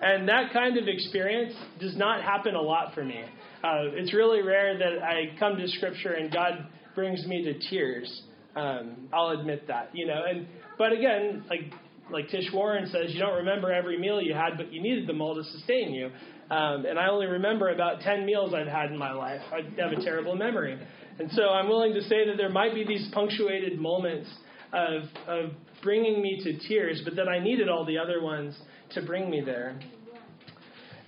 And 0.02 0.28
that 0.28 0.52
kind 0.52 0.78
of 0.78 0.90
experience 0.90 1.54
does 1.80 1.96
not 1.96 2.22
happen 2.22 2.56
a 2.56 2.62
lot 2.62 2.94
for 2.94 3.06
me. 3.06 3.24
Uh, 3.66 3.90
it's 3.94 4.14
really 4.14 4.44
rare 4.44 4.78
that 4.78 5.02
I 5.04 5.36
come 5.40 5.58
to 5.58 5.68
Scripture 5.68 6.14
and 6.14 6.32
God 6.32 6.68
brings 6.94 7.26
me 7.26 7.44
to 7.46 7.70
tears. 7.70 8.22
Um, 8.56 9.10
I'll 9.12 9.30
admit 9.30 9.68
that, 9.68 9.90
you 9.92 10.06
know. 10.06 10.22
And 10.30 10.46
but 10.78 10.92
again, 10.92 11.44
like 11.50 11.74
like 12.12 12.30
Tish 12.30 12.46
Warren 12.54 12.86
says, 12.92 13.12
you 13.12 13.20
don't 13.20 13.38
remember 13.38 13.74
every 13.74 13.98
meal 13.98 14.22
you 14.22 14.36
had, 14.36 14.58
but 14.58 14.72
you 14.72 14.84
needed 14.84 15.08
them 15.08 15.20
all 15.20 15.34
to 15.34 15.44
sustain 15.44 15.96
you. 15.96 16.12
Um, 16.52 16.86
and 16.86 17.00
I 17.00 17.08
only 17.08 17.26
remember 17.26 17.70
about 17.70 18.02
10 18.02 18.24
meals 18.24 18.54
I've 18.54 18.68
had 18.68 18.92
in 18.92 19.00
my 19.00 19.12
life. 19.12 19.42
I 19.52 19.62
have 19.82 19.92
a 19.92 20.04
terrible 20.04 20.36
memory. 20.36 20.80
And 21.18 21.32
so 21.32 21.50
I'm 21.50 21.68
willing 21.68 21.96
to 21.96 22.04
say 22.04 22.28
that 22.28 22.38
there 22.38 22.52
might 22.52 22.76
be 22.76 22.86
these 22.86 23.10
punctuated 23.12 23.80
moments 23.80 24.30
of, 24.72 25.04
of 25.28 25.52
bringing 25.82 26.22
me 26.22 26.40
to 26.44 26.68
tears, 26.68 27.02
but 27.04 27.16
that 27.16 27.28
I 27.28 27.40
needed 27.40 27.68
all 27.68 27.84
the 27.84 27.98
other 27.98 28.22
ones 28.22 28.56
to 28.92 29.02
bring 29.02 29.28
me 29.28 29.42
there. 29.42 29.80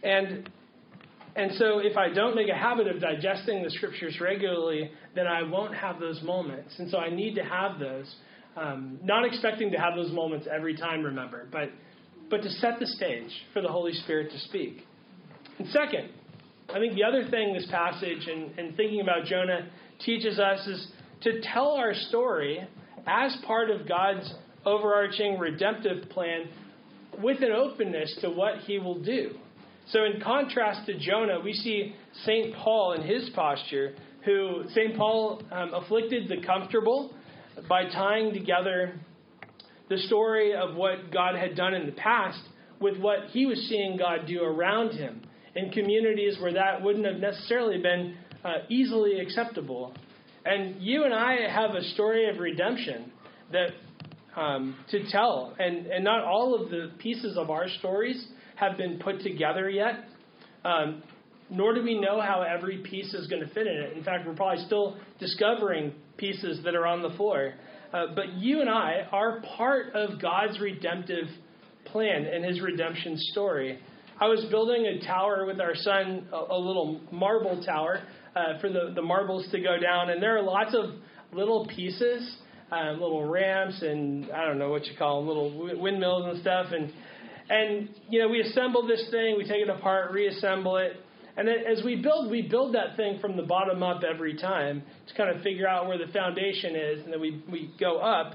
And 0.02 0.50
and 1.38 1.52
so 1.54 1.78
if 1.78 1.96
I 1.96 2.10
don't 2.10 2.36
make 2.36 2.50
a 2.50 2.58
habit 2.58 2.88
of 2.88 3.00
digesting 3.00 3.62
the 3.62 3.70
scriptures 3.70 4.18
regularly, 4.20 4.90
then 5.14 5.28
I 5.28 5.44
won't 5.44 5.76
have 5.76 6.00
those 6.00 6.20
moments. 6.24 6.74
And 6.80 6.90
so 6.90 6.98
I 6.98 7.12
need 7.12 7.36
to 7.36 7.44
have 7.44 7.80
those. 7.80 8.14
Um, 8.56 8.98
not 9.04 9.24
expecting 9.24 9.72
to 9.72 9.78
have 9.78 9.96
those 9.96 10.12
moments 10.12 10.48
every 10.52 10.76
time, 10.76 11.04
remember, 11.04 11.48
but, 11.52 11.70
but 12.32 12.42
to 12.42 12.50
set 12.50 12.80
the 12.80 12.88
stage 12.88 13.30
for 13.54 13.62
the 13.62 13.68
Holy 13.68 13.94
Spirit 13.94 14.32
to 14.32 14.40
speak. 14.40 14.80
And 15.60 15.68
second, 15.70 16.10
I 16.74 16.80
think 16.80 16.96
the 16.96 17.04
other 17.04 17.30
thing 17.30 17.54
this 17.54 17.68
passage 17.70 18.28
and, 18.28 18.58
and 18.58 18.76
thinking 18.76 19.02
about 19.02 19.26
Jonah 19.26 19.70
teaches 20.04 20.40
us 20.40 20.66
is 20.66 20.88
to 21.22 21.40
tell 21.54 21.74
our 21.74 21.94
story 21.94 22.68
as 23.06 23.38
part 23.46 23.70
of 23.70 23.88
God's 23.88 24.34
overarching 24.66 25.38
redemptive 25.38 26.10
plan 26.10 26.50
with 27.22 27.44
an 27.44 27.52
openness 27.52 28.18
to 28.22 28.32
what 28.32 28.62
he 28.66 28.80
will 28.80 29.04
do. 29.04 29.36
So, 29.90 30.04
in 30.04 30.20
contrast 30.22 30.86
to 30.88 30.98
Jonah, 30.98 31.40
we 31.40 31.54
see 31.54 31.96
St. 32.26 32.54
Paul 32.56 32.94
in 32.94 33.04
his 33.04 33.30
posture, 33.34 33.96
who 34.26 34.64
St. 34.72 34.98
Paul 34.98 35.42
um, 35.50 35.74
afflicted 35.74 36.28
the 36.28 36.46
comfortable 36.46 37.14
by 37.70 37.86
tying 37.90 38.34
together 38.34 39.00
the 39.90 39.98
story 40.00 40.54
of 40.54 40.76
what 40.76 41.12
God 41.12 41.36
had 41.36 41.56
done 41.56 41.74
in 41.74 41.86
the 41.86 41.94
past 41.94 42.42
with 42.82 42.98
what 42.98 43.30
he 43.30 43.46
was 43.46 43.58
seeing 43.70 43.96
God 43.98 44.28
do 44.28 44.44
around 44.44 44.92
him 44.92 45.22
in 45.56 45.72
communities 45.72 46.38
where 46.42 46.54
that 46.54 46.82
wouldn't 46.82 47.06
have 47.06 47.18
necessarily 47.18 47.82
been 47.82 48.16
uh, 48.44 48.58
easily 48.70 49.22
acceptable. 49.22 49.94
And 50.46 50.82
you 50.82 51.06
and 51.06 51.14
I 51.14 51.50
have 51.50 51.76
a 51.76 51.84
story 51.94 52.30
of 52.30 52.40
redemption 52.40 53.10
that 53.54 53.70
um, 54.36 54.76
to 54.92 55.10
tell, 55.10 55.56
and 55.58 55.88
and 55.88 56.04
not 56.04 56.26
all 56.26 56.62
of 56.62 56.70
the 56.70 56.92
pieces 57.00 57.38
of 57.38 57.50
our 57.50 57.70
stories 57.80 58.28
have 58.58 58.78
been 58.78 59.00
put 59.00 59.22
together 59.22 59.70
yet. 59.70 60.06
Um, 60.66 61.04
nor 61.50 61.74
do 61.74 61.82
we 61.82 62.00
know 62.00 62.20
how 62.20 62.42
every 62.42 62.80
piece 62.80 63.14
is 63.14 63.28
going 63.28 63.42
to 63.42 63.54
fit 63.54 63.68
in 63.68 63.74
it. 63.74 63.98
In 63.98 64.04
fact, 64.04 64.28
we're 64.28 64.36
probably 64.36 64.66
still 64.66 64.98
discovering 65.20 65.94
pieces 66.18 66.60
that 66.66 66.76
are 66.76 66.86
on 66.86 67.02
the 67.02 67.12
floor. 67.12 67.54
Uh, 67.94 68.08
but 68.16 68.34
you 68.34 68.60
and 68.60 68.70
I 68.70 69.08
are 69.12 69.42
part 69.56 69.94
of 69.94 70.22
God's 70.22 70.60
redemptive 70.60 71.28
plan 71.86 72.26
and 72.26 72.44
his 72.44 72.60
redemption 72.62 73.16
story. 73.32 73.80
I 74.20 74.26
was 74.26 74.44
building 74.50 74.86
a 74.88 75.06
tower 75.06 75.46
with 75.46 75.62
our 75.62 75.76
son, 75.76 76.28
a, 76.34 76.36
a 76.36 76.60
little 76.60 77.00
marble 77.12 77.64
tower, 77.64 78.02
uh, 78.36 78.60
for 78.60 78.70
the, 78.70 78.92
the 78.94 79.02
marbles 79.02 79.48
to 79.52 79.60
go 79.62 79.80
down. 79.80 80.10
And 80.10 80.22
there 80.22 80.38
are 80.38 80.44
lots 80.44 80.76
of 80.76 80.96
little 81.32 81.66
pieces, 81.68 82.38
uh, 82.72 82.92
little 82.92 83.26
ramps, 83.26 83.82
and 83.82 84.30
I 84.32 84.46
don't 84.46 84.60
know 84.60 84.70
what 84.70 84.86
you 84.86 84.98
call 84.98 85.20
them, 85.20 85.28
little 85.28 85.82
windmills 85.82 86.34
and 86.34 86.42
stuff. 86.42 86.66
And, 86.72 86.92
and, 87.50 87.90
you 88.10 88.20
know, 88.20 88.28
we 88.28 88.42
assemble 88.42 88.86
this 88.86 89.08
thing, 89.10 89.36
we 89.38 89.44
take 89.44 89.62
it 89.62 89.70
apart, 89.70 90.12
reassemble 90.12 90.78
it. 90.78 90.94
And 91.38 91.48
then 91.48 91.58
as 91.72 91.84
we 91.84 91.96
build, 91.96 92.32
we 92.32 92.42
build 92.42 92.74
that 92.76 92.98
thing 92.98 93.20
from 93.20 93.38
the 93.38 93.44
bottom 93.44 93.84
up 93.84 94.02
every 94.04 94.36
time 94.38 94.82
to 95.08 95.14
kind 95.14 95.36
of 95.36 95.44
figure 95.44 95.68
out 95.68 95.88
where 95.88 95.98
the 95.98 96.12
foundation 96.12 96.76
is, 96.76 97.04
and 97.04 97.14
then 97.14 97.22
we, 97.22 97.44
we 97.50 97.72
go 97.80 98.00
up. 98.00 98.34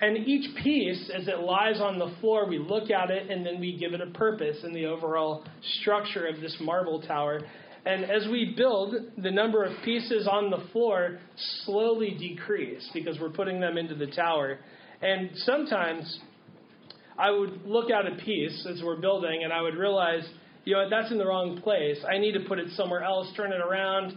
And 0.00 0.16
each 0.16 0.54
piece, 0.62 1.10
as 1.12 1.26
it 1.26 1.40
lies 1.40 1.80
on 1.80 1.98
the 1.98 2.14
floor, 2.20 2.48
we 2.48 2.58
look 2.58 2.90
at 2.90 3.10
it 3.10 3.30
and 3.30 3.44
then 3.44 3.58
we 3.58 3.76
give 3.76 3.94
it 3.94 4.00
a 4.00 4.06
purpose 4.06 4.58
in 4.62 4.72
the 4.72 4.86
overall 4.86 5.44
structure 5.80 6.26
of 6.26 6.40
this 6.40 6.56
marble 6.60 7.02
tower. 7.02 7.40
And 7.84 8.04
as 8.04 8.28
we 8.30 8.54
build, 8.56 8.94
the 9.16 9.30
number 9.30 9.64
of 9.64 9.72
pieces 9.84 10.28
on 10.30 10.50
the 10.50 10.62
floor 10.72 11.18
slowly 11.64 12.16
decrease 12.16 12.88
because 12.94 13.18
we're 13.18 13.30
putting 13.30 13.58
them 13.58 13.76
into 13.76 13.96
the 13.96 14.06
tower. 14.06 14.60
And 15.02 15.30
sometimes 15.34 16.20
I 17.18 17.30
would 17.30 17.62
look 17.64 17.90
at 17.90 18.06
a 18.06 18.14
piece 18.16 18.66
as 18.72 18.82
we're 18.82 19.00
building 19.00 19.42
and 19.44 19.52
I 19.52 19.60
would 19.60 19.74
realize 19.74 20.22
you 20.64 20.74
know, 20.74 20.88
that's 20.88 21.10
in 21.10 21.16
the 21.16 21.26
wrong 21.26 21.60
place. 21.62 21.98
I 22.06 22.18
need 22.18 22.32
to 22.32 22.40
put 22.40 22.58
it 22.58 22.68
somewhere 22.76 23.02
else, 23.02 23.26
turn 23.34 23.52
it 23.52 23.60
around. 23.60 24.12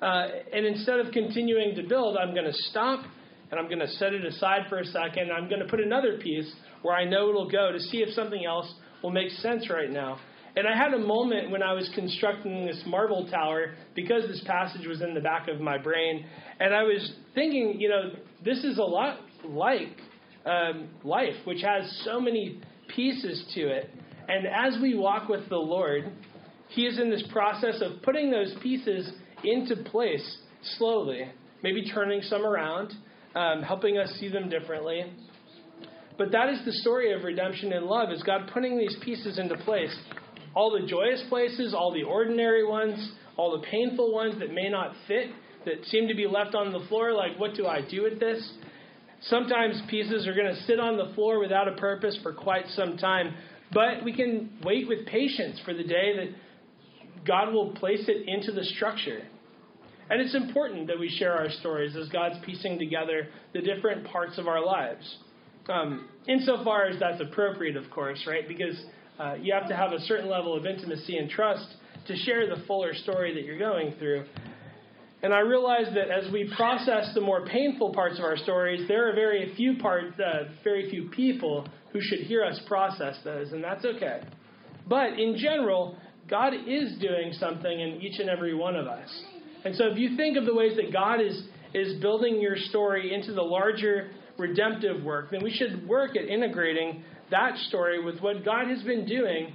Uh, 0.00 0.28
and 0.52 0.64
instead 0.64 1.00
of 1.00 1.12
continuing 1.12 1.74
to 1.74 1.82
build, 1.82 2.16
I'm 2.16 2.32
going 2.32 2.46
to 2.46 2.52
stop 2.52 3.04
and 3.50 3.58
I'm 3.58 3.66
going 3.66 3.80
to 3.80 3.88
set 3.88 4.12
it 4.12 4.24
aside 4.24 4.66
for 4.68 4.78
a 4.78 4.84
second. 4.84 5.32
I'm 5.32 5.48
going 5.48 5.60
to 5.60 5.66
put 5.66 5.80
another 5.80 6.18
piece 6.18 6.50
where 6.82 6.94
I 6.94 7.04
know 7.04 7.28
it'll 7.28 7.50
go 7.50 7.72
to 7.72 7.80
see 7.80 7.98
if 7.98 8.14
something 8.14 8.44
else 8.44 8.72
will 9.02 9.10
make 9.10 9.30
sense 9.30 9.68
right 9.68 9.90
now. 9.90 10.18
And 10.54 10.66
I 10.66 10.76
had 10.76 10.94
a 10.94 10.98
moment 10.98 11.50
when 11.50 11.62
I 11.62 11.72
was 11.72 11.90
constructing 11.94 12.66
this 12.66 12.82
marble 12.86 13.28
tower 13.28 13.74
because 13.94 14.28
this 14.28 14.42
passage 14.46 14.86
was 14.86 15.02
in 15.02 15.12
the 15.12 15.20
back 15.20 15.48
of 15.48 15.60
my 15.60 15.76
brain. 15.76 16.24
And 16.60 16.74
I 16.74 16.82
was 16.82 17.12
thinking, 17.34 17.80
you 17.80 17.88
know, 17.88 18.12
this 18.44 18.64
is 18.64 18.78
a 18.78 18.82
lot 18.82 19.18
like 19.44 19.98
um, 20.46 20.88
life, 21.04 21.34
which 21.44 21.62
has 21.62 22.02
so 22.04 22.20
many 22.20 22.60
pieces 22.94 23.44
to 23.54 23.68
it. 23.68 23.90
And 24.28 24.46
as 24.46 24.80
we 24.80 24.96
walk 24.96 25.28
with 25.28 25.48
the 25.48 25.56
Lord, 25.56 26.10
He 26.68 26.82
is 26.82 26.98
in 26.98 27.10
this 27.10 27.24
process 27.32 27.80
of 27.80 28.02
putting 28.02 28.30
those 28.30 28.54
pieces 28.62 29.10
into 29.44 29.76
place 29.90 30.38
slowly, 30.78 31.28
maybe 31.62 31.90
turning 31.90 32.22
some 32.22 32.44
around, 32.44 32.92
um, 33.34 33.62
helping 33.62 33.98
us 33.98 34.08
see 34.18 34.28
them 34.28 34.48
differently. 34.48 35.04
But 36.18 36.32
that 36.32 36.48
is 36.48 36.64
the 36.64 36.72
story 36.72 37.12
of 37.12 37.24
redemption 37.24 37.72
and 37.72 37.86
love, 37.86 38.10
is 38.10 38.22
God 38.22 38.50
putting 38.52 38.78
these 38.78 38.96
pieces 39.02 39.38
into 39.38 39.56
place 39.58 39.94
all 40.56 40.70
the 40.70 40.86
joyous 40.86 41.22
places, 41.28 41.74
all 41.74 41.92
the 41.92 42.02
ordinary 42.02 42.66
ones, 42.66 43.12
all 43.36 43.60
the 43.60 43.66
painful 43.66 44.12
ones 44.12 44.38
that 44.40 44.52
may 44.52 44.70
not 44.70 44.92
fit, 45.06 45.28
that 45.66 45.84
seem 45.84 46.08
to 46.08 46.14
be 46.14 46.26
left 46.26 46.54
on 46.54 46.72
the 46.72 46.80
floor, 46.88 47.12
like, 47.12 47.38
what 47.38 47.54
do 47.54 47.66
I 47.66 47.82
do 47.82 48.04
with 48.04 48.18
this? 48.18 48.52
Sometimes 49.22 49.80
pieces 49.88 50.26
are 50.26 50.34
going 50.34 50.54
to 50.54 50.62
sit 50.62 50.78
on 50.78 50.96
the 50.96 51.14
floor 51.14 51.40
without 51.40 51.68
a 51.68 51.72
purpose 51.72 52.18
for 52.22 52.32
quite 52.32 52.66
some 52.68 52.96
time, 52.96 53.34
but 53.72 54.04
we 54.04 54.14
can 54.14 54.50
wait 54.64 54.86
with 54.88 55.06
patience 55.06 55.60
for 55.64 55.74
the 55.74 55.82
day 55.82 56.16
that 56.16 57.26
God 57.26 57.52
will 57.52 57.72
place 57.72 58.04
it 58.08 58.28
into 58.28 58.52
the 58.52 58.64
structure. 58.64 59.22
And 60.08 60.20
it's 60.20 60.34
important 60.34 60.86
that 60.86 60.98
we 60.98 61.08
share 61.08 61.32
our 61.32 61.50
stories 61.50 61.96
as 61.96 62.08
God's 62.10 62.36
piecing 62.44 62.78
together 62.78 63.28
the 63.52 63.60
different 63.60 64.06
parts 64.06 64.38
of 64.38 64.46
our 64.46 64.64
lives. 64.64 65.16
Um, 65.68 66.08
insofar 66.28 66.86
as 66.86 67.00
that's 67.00 67.20
appropriate, 67.20 67.76
of 67.76 67.90
course, 67.90 68.24
right? 68.28 68.46
Because 68.46 68.80
uh, 69.18 69.34
you 69.34 69.52
have 69.52 69.68
to 69.68 69.74
have 69.74 69.92
a 69.92 70.00
certain 70.00 70.28
level 70.28 70.56
of 70.56 70.64
intimacy 70.64 71.16
and 71.16 71.28
trust 71.28 71.66
to 72.06 72.16
share 72.18 72.46
the 72.46 72.62
fuller 72.66 72.94
story 72.94 73.34
that 73.34 73.44
you're 73.44 73.58
going 73.58 73.94
through. 73.98 74.26
And 75.26 75.34
I 75.34 75.40
realize 75.40 75.86
that 75.92 76.08
as 76.08 76.32
we 76.32 76.48
process 76.54 77.12
the 77.12 77.20
more 77.20 77.44
painful 77.44 77.92
parts 77.92 78.16
of 78.20 78.24
our 78.24 78.36
stories, 78.36 78.86
there 78.86 79.10
are 79.10 79.12
very 79.12 79.52
few 79.56 79.76
parts, 79.76 80.14
uh, 80.20 80.44
very 80.62 80.88
few 80.88 81.08
people 81.08 81.66
who 81.92 82.00
should 82.00 82.20
hear 82.20 82.44
us 82.44 82.60
process 82.68 83.16
those, 83.24 83.50
and 83.50 83.64
that's 83.64 83.84
okay. 83.84 84.20
But 84.86 85.18
in 85.18 85.36
general, 85.36 85.98
God 86.30 86.52
is 86.54 86.96
doing 87.00 87.32
something 87.40 87.80
in 87.80 88.00
each 88.00 88.20
and 88.20 88.30
every 88.30 88.54
one 88.54 88.76
of 88.76 88.86
us. 88.86 89.08
And 89.64 89.74
so 89.74 89.86
if 89.88 89.98
you 89.98 90.16
think 90.16 90.36
of 90.36 90.44
the 90.44 90.54
ways 90.54 90.76
that 90.76 90.92
God 90.92 91.20
is 91.20 91.42
is 91.74 92.00
building 92.00 92.40
your 92.40 92.56
story 92.56 93.12
into 93.12 93.32
the 93.32 93.42
larger 93.42 94.12
redemptive 94.38 95.02
work, 95.02 95.32
then 95.32 95.42
we 95.42 95.50
should 95.50 95.88
work 95.88 96.16
at 96.16 96.26
integrating 96.28 97.02
that 97.32 97.56
story 97.66 98.00
with 98.00 98.20
what 98.20 98.44
God 98.44 98.68
has 98.68 98.80
been 98.84 99.04
doing 99.04 99.52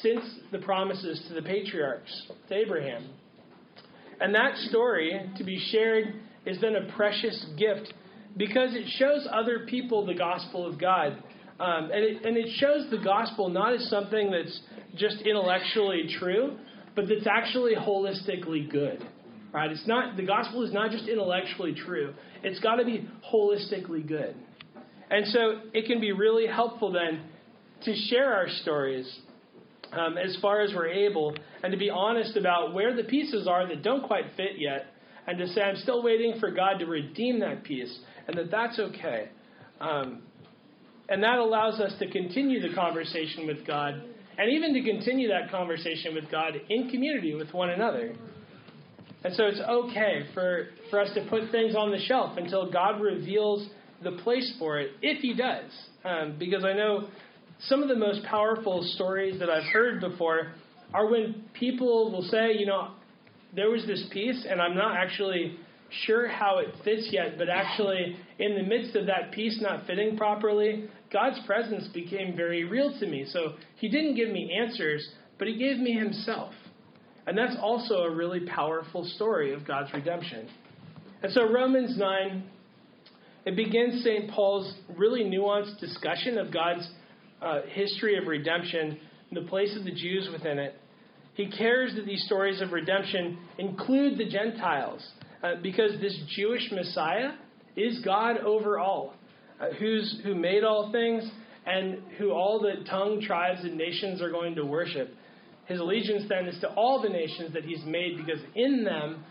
since 0.00 0.22
the 0.52 0.60
promises 0.60 1.20
to 1.26 1.34
the 1.34 1.42
patriarchs, 1.42 2.30
to 2.48 2.54
Abraham. 2.54 3.08
And 4.20 4.34
that 4.34 4.56
story, 4.68 5.30
to 5.36 5.44
be 5.44 5.58
shared, 5.70 6.14
is 6.44 6.60
then 6.60 6.76
a 6.76 6.92
precious 6.96 7.46
gift 7.56 7.92
because 8.36 8.74
it 8.74 8.88
shows 8.96 9.26
other 9.30 9.66
people 9.66 10.06
the 10.06 10.14
gospel 10.14 10.66
of 10.66 10.80
God. 10.80 11.22
Um, 11.60 11.90
and, 11.92 12.04
it, 12.04 12.24
and 12.24 12.36
it 12.36 12.48
shows 12.56 12.88
the 12.90 12.98
gospel 12.98 13.48
not 13.48 13.74
as 13.74 13.88
something 13.90 14.30
that's 14.30 14.60
just 14.96 15.20
intellectually 15.22 16.08
true, 16.18 16.56
but 16.94 17.06
that's 17.08 17.26
actually 17.26 17.74
holistically 17.74 18.70
good. 18.70 19.04
Right? 19.52 19.70
It's 19.70 19.86
not 19.86 20.16
the 20.16 20.24
gospel 20.24 20.62
is 20.62 20.72
not 20.72 20.90
just 20.90 21.08
intellectually 21.08 21.74
true. 21.74 22.14
It's 22.42 22.60
got 22.60 22.76
to 22.76 22.84
be 22.84 23.08
holistically 23.32 24.06
good. 24.06 24.36
And 25.10 25.26
so 25.28 25.60
it 25.72 25.86
can 25.86 26.00
be 26.00 26.12
really 26.12 26.46
helpful 26.46 26.92
then 26.92 27.22
to 27.84 27.94
share 28.08 28.34
our 28.34 28.48
stories 28.62 29.20
um, 29.92 30.18
as 30.18 30.36
far 30.40 30.60
as 30.60 30.72
we're 30.74 30.88
able 30.88 31.34
and 31.62 31.72
to 31.72 31.78
be 31.78 31.90
honest 31.90 32.36
about 32.36 32.74
where 32.74 32.94
the 32.94 33.04
pieces 33.04 33.46
are 33.46 33.66
that 33.66 33.82
don't 33.82 34.06
quite 34.06 34.24
fit 34.36 34.58
yet 34.58 34.86
and 35.26 35.38
to 35.38 35.46
say, 35.48 35.60
I'm 35.60 35.76
still 35.76 36.02
waiting 36.02 36.38
for 36.40 36.50
God 36.50 36.78
to 36.78 36.86
redeem 36.86 37.40
that 37.40 37.64
piece 37.64 37.98
and 38.26 38.36
that 38.36 38.50
that's 38.50 38.78
okay. 38.78 39.28
Um, 39.80 40.22
and 41.08 41.22
that 41.22 41.38
allows 41.38 41.80
us 41.80 41.92
to 42.00 42.10
continue 42.10 42.60
the 42.66 42.74
conversation 42.74 43.46
with 43.46 43.66
God 43.66 44.02
and 44.38 44.52
even 44.52 44.74
to 44.74 44.82
continue 44.82 45.28
that 45.28 45.50
conversation 45.50 46.14
with 46.14 46.30
God 46.30 46.54
in 46.68 46.90
community 46.90 47.34
with 47.34 47.52
one 47.52 47.70
another. 47.70 48.14
And 49.24 49.34
so 49.34 49.44
it's 49.44 49.60
okay 49.60 50.26
for, 50.32 50.68
for 50.90 51.00
us 51.00 51.10
to 51.14 51.26
put 51.28 51.50
things 51.50 51.74
on 51.74 51.90
the 51.90 51.98
shelf 51.98 52.36
until 52.36 52.70
God 52.70 53.00
reveals 53.00 53.68
the 54.02 54.12
place 54.22 54.54
for 54.58 54.78
it, 54.78 54.92
if 55.02 55.20
he 55.20 55.34
does. 55.34 55.70
Um, 56.04 56.36
because 56.38 56.64
I 56.64 56.72
know 56.72 57.08
some 57.60 57.82
of 57.82 57.88
the 57.88 57.96
most 57.96 58.24
powerful 58.24 58.82
stories 58.94 59.40
that 59.40 59.50
I've 59.50 59.70
heard 59.72 60.00
before 60.00 60.52
are 60.94 61.10
when 61.10 61.44
people 61.54 62.10
will 62.12 62.22
say, 62.22 62.52
you 62.56 62.66
know, 62.66 62.92
there 63.54 63.70
was 63.70 63.84
this 63.86 64.04
piece, 64.12 64.46
and 64.48 64.60
I'm 64.60 64.74
not 64.74 64.96
actually 64.96 65.56
sure 66.04 66.28
how 66.28 66.58
it 66.58 66.68
fits 66.84 67.08
yet, 67.10 67.38
but 67.38 67.48
actually, 67.48 68.16
in 68.38 68.54
the 68.54 68.62
midst 68.62 68.94
of 68.94 69.06
that 69.06 69.32
piece 69.32 69.60
not 69.60 69.86
fitting 69.86 70.16
properly, 70.16 70.88
God's 71.12 71.38
presence 71.46 71.88
became 71.88 72.36
very 72.36 72.64
real 72.64 72.96
to 73.00 73.06
me. 73.06 73.26
So 73.30 73.54
He 73.76 73.88
didn't 73.88 74.14
give 74.14 74.28
me 74.28 74.52
answers, 74.52 75.08
but 75.38 75.48
He 75.48 75.56
gave 75.56 75.78
me 75.78 75.92
Himself. 75.92 76.52
And 77.26 77.36
that's 77.36 77.56
also 77.60 78.02
a 78.02 78.14
really 78.14 78.46
powerful 78.46 79.04
story 79.16 79.52
of 79.52 79.66
God's 79.66 79.92
redemption. 79.92 80.48
And 81.22 81.32
so, 81.32 81.50
Romans 81.50 81.98
9 81.98 82.44
it 83.48 83.56
begins 83.56 84.04
St. 84.04 84.30
Paul's 84.30 84.74
really 84.94 85.24
nuanced 85.24 85.80
discussion 85.80 86.36
of 86.36 86.52
God's 86.52 86.86
uh, 87.42 87.62
history 87.68 88.16
of 88.16 88.26
redemption 88.26 88.98
and 89.30 89.44
the 89.44 89.48
place 89.48 89.76
of 89.76 89.84
the 89.84 89.92
Jews 89.92 90.28
within 90.32 90.58
it. 90.58 90.74
He 91.34 91.50
cares 91.50 91.94
that 91.94 92.04
these 92.04 92.24
stories 92.24 92.60
of 92.60 92.72
redemption 92.72 93.38
include 93.58 94.18
the 94.18 94.28
Gentiles 94.28 95.06
uh, 95.42 95.54
because 95.62 95.92
this 96.00 96.18
Jewish 96.36 96.68
Messiah 96.72 97.32
is 97.76 98.00
God 98.04 98.38
over 98.38 98.78
all, 98.78 99.14
uh, 99.60 99.68
who's, 99.78 100.20
who 100.24 100.34
made 100.34 100.64
all 100.64 100.90
things 100.90 101.22
and 101.64 101.98
who 102.18 102.32
all 102.32 102.60
the 102.60 102.84
tongue, 102.88 103.20
tribes, 103.20 103.60
and 103.62 103.76
nations 103.76 104.20
are 104.20 104.30
going 104.30 104.56
to 104.56 104.64
worship. 104.64 105.14
His 105.66 105.78
allegiance 105.78 106.24
then 106.28 106.46
is 106.46 106.58
to 106.62 106.68
all 106.70 107.02
the 107.02 107.08
nations 107.08 107.52
that 107.52 107.64
he's 107.64 107.84
made 107.84 108.16
because 108.16 108.40
in 108.54 108.84
them 108.84 109.24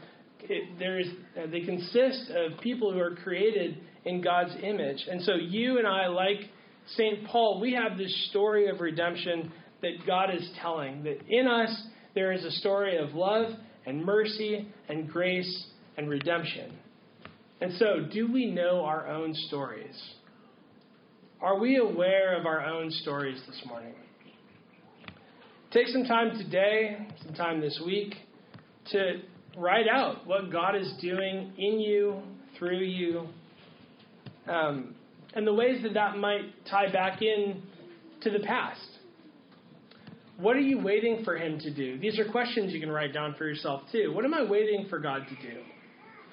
it, 0.44 0.80
there 0.80 1.00
is, 1.00 1.08
uh, 1.38 1.48
they 1.52 1.62
consist 1.62 2.30
of 2.30 2.60
people 2.62 2.94
who 2.94 3.00
are 3.00 3.16
created 3.16 3.80
in 4.06 4.22
God's 4.22 4.56
image. 4.64 5.04
And 5.10 5.22
so 5.24 5.34
you 5.36 5.80
and 5.80 5.88
I, 5.88 6.08
like 6.08 6.50
St. 6.96 7.26
Paul, 7.28 7.60
we 7.60 7.74
have 7.74 7.98
this 7.98 8.30
story 8.30 8.70
of 8.70 8.80
redemption 8.80 9.52
that 9.82 10.06
God 10.06 10.34
is 10.34 10.50
telling. 10.62 11.04
That 11.04 11.20
in 11.28 11.48
us 11.48 11.84
there 12.16 12.32
is 12.32 12.44
a 12.44 12.52
story 12.52 12.98
of 12.98 13.14
love 13.14 13.52
and 13.86 14.04
mercy 14.04 14.68
and 14.88 15.10
grace 15.10 15.66
and 15.98 16.10
redemption. 16.10 16.74
And 17.60 17.74
so, 17.74 18.08
do 18.12 18.32
we 18.32 18.46
know 18.46 18.84
our 18.84 19.08
own 19.08 19.34
stories? 19.34 19.96
Are 21.42 21.60
we 21.60 21.78
aware 21.78 22.40
of 22.40 22.46
our 22.46 22.64
own 22.64 22.92
stories 22.92 23.42
this 23.48 23.62
morning? 23.68 23.94
Take 25.72 25.88
some 25.88 26.06
time 26.06 26.38
today, 26.38 27.08
some 27.26 27.34
time 27.34 27.60
this 27.60 27.82
week, 27.86 28.16
to 28.92 29.22
write 29.58 29.88
out 29.88 30.26
what 30.26 30.52
God 30.52 30.76
is 30.76 30.92
doing 31.02 31.52
in 31.58 31.80
you, 31.80 32.22
through 32.58 32.80
you, 32.80 33.28
um, 34.48 34.96
and 35.38 35.46
the 35.46 35.54
ways 35.54 35.84
that 35.84 35.94
that 35.94 36.18
might 36.18 36.42
tie 36.68 36.92
back 36.92 37.22
in 37.22 37.62
to 38.22 38.32
the 38.32 38.40
past. 38.40 38.82
What 40.38 40.56
are 40.56 40.62
you 40.62 40.80
waiting 40.80 41.24
for 41.24 41.38
Him 41.38 41.60
to 41.60 41.72
do? 41.72 42.00
These 42.00 42.18
are 42.20 42.26
questions 42.26 42.74
you 42.74 42.80
can 42.80 42.92
write 42.92 43.14
down 43.14 43.36
for 43.38 43.46
yourself 43.46 43.84
too. 43.92 44.12
What 44.14 44.26
am 44.26 44.34
I 44.34 44.44
waiting 44.44 44.88
for 44.90 44.98
God 44.98 45.28
to 45.30 45.36
do? 45.48 45.60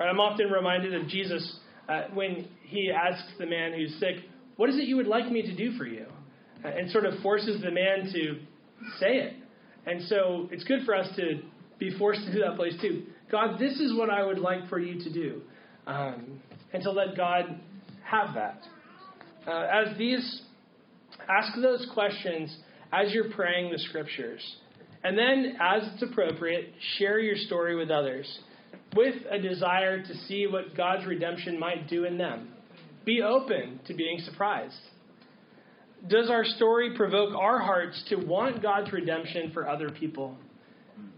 Right, 0.00 0.08
I'm 0.08 0.20
often 0.20 0.50
reminded 0.50 0.94
of 0.94 1.06
Jesus 1.06 1.58
uh, 1.86 2.04
when 2.14 2.48
He 2.62 2.90
asks 2.90 3.30
the 3.38 3.44
man 3.44 3.74
who's 3.74 3.94
sick, 4.00 4.24
"What 4.56 4.70
is 4.70 4.76
it 4.76 4.84
you 4.84 4.96
would 4.96 5.06
like 5.06 5.30
me 5.30 5.42
to 5.42 5.54
do 5.54 5.76
for 5.76 5.86
you?" 5.86 6.06
Uh, 6.64 6.68
and 6.68 6.90
sort 6.90 7.04
of 7.04 7.20
forces 7.20 7.60
the 7.60 7.70
man 7.70 8.10
to 8.10 8.40
say 8.98 9.18
it. 9.18 9.34
And 9.84 10.02
so 10.04 10.48
it's 10.50 10.64
good 10.64 10.86
for 10.86 10.94
us 10.94 11.14
to 11.16 11.42
be 11.78 11.96
forced 11.98 12.24
to 12.24 12.32
do 12.32 12.38
that 12.38 12.56
place 12.56 12.74
too. 12.80 13.02
God, 13.30 13.58
this 13.58 13.78
is 13.80 13.94
what 13.94 14.08
I 14.08 14.24
would 14.24 14.38
like 14.38 14.66
for 14.70 14.78
you 14.78 14.98
to 15.04 15.12
do. 15.12 15.42
Um, 15.86 16.40
and 16.72 16.82
to 16.82 16.90
let 16.90 17.18
God 17.18 17.60
have 18.02 18.34
that. 18.34 18.62
Uh, 19.46 19.66
as 19.72 19.96
these, 19.98 20.42
ask 21.28 21.52
those 21.60 21.86
questions 21.92 22.56
as 22.92 23.12
you're 23.12 23.30
praying 23.30 23.72
the 23.72 23.78
scriptures. 23.78 24.40
And 25.02 25.18
then, 25.18 25.56
as 25.60 25.82
it's 25.92 26.02
appropriate, 26.02 26.72
share 26.96 27.18
your 27.18 27.36
story 27.36 27.76
with 27.76 27.90
others 27.90 28.26
with 28.94 29.16
a 29.30 29.38
desire 29.38 30.02
to 30.02 30.14
see 30.28 30.46
what 30.46 30.76
God's 30.76 31.06
redemption 31.06 31.58
might 31.58 31.88
do 31.88 32.04
in 32.04 32.18
them. 32.18 32.48
Be 33.04 33.22
open 33.22 33.80
to 33.86 33.94
being 33.94 34.20
surprised. 34.20 34.74
Does 36.08 36.30
our 36.30 36.44
story 36.44 36.96
provoke 36.96 37.34
our 37.34 37.58
hearts 37.58 38.02
to 38.08 38.16
want 38.16 38.62
God's 38.62 38.92
redemption 38.92 39.50
for 39.52 39.68
other 39.68 39.90
people? 39.90 40.36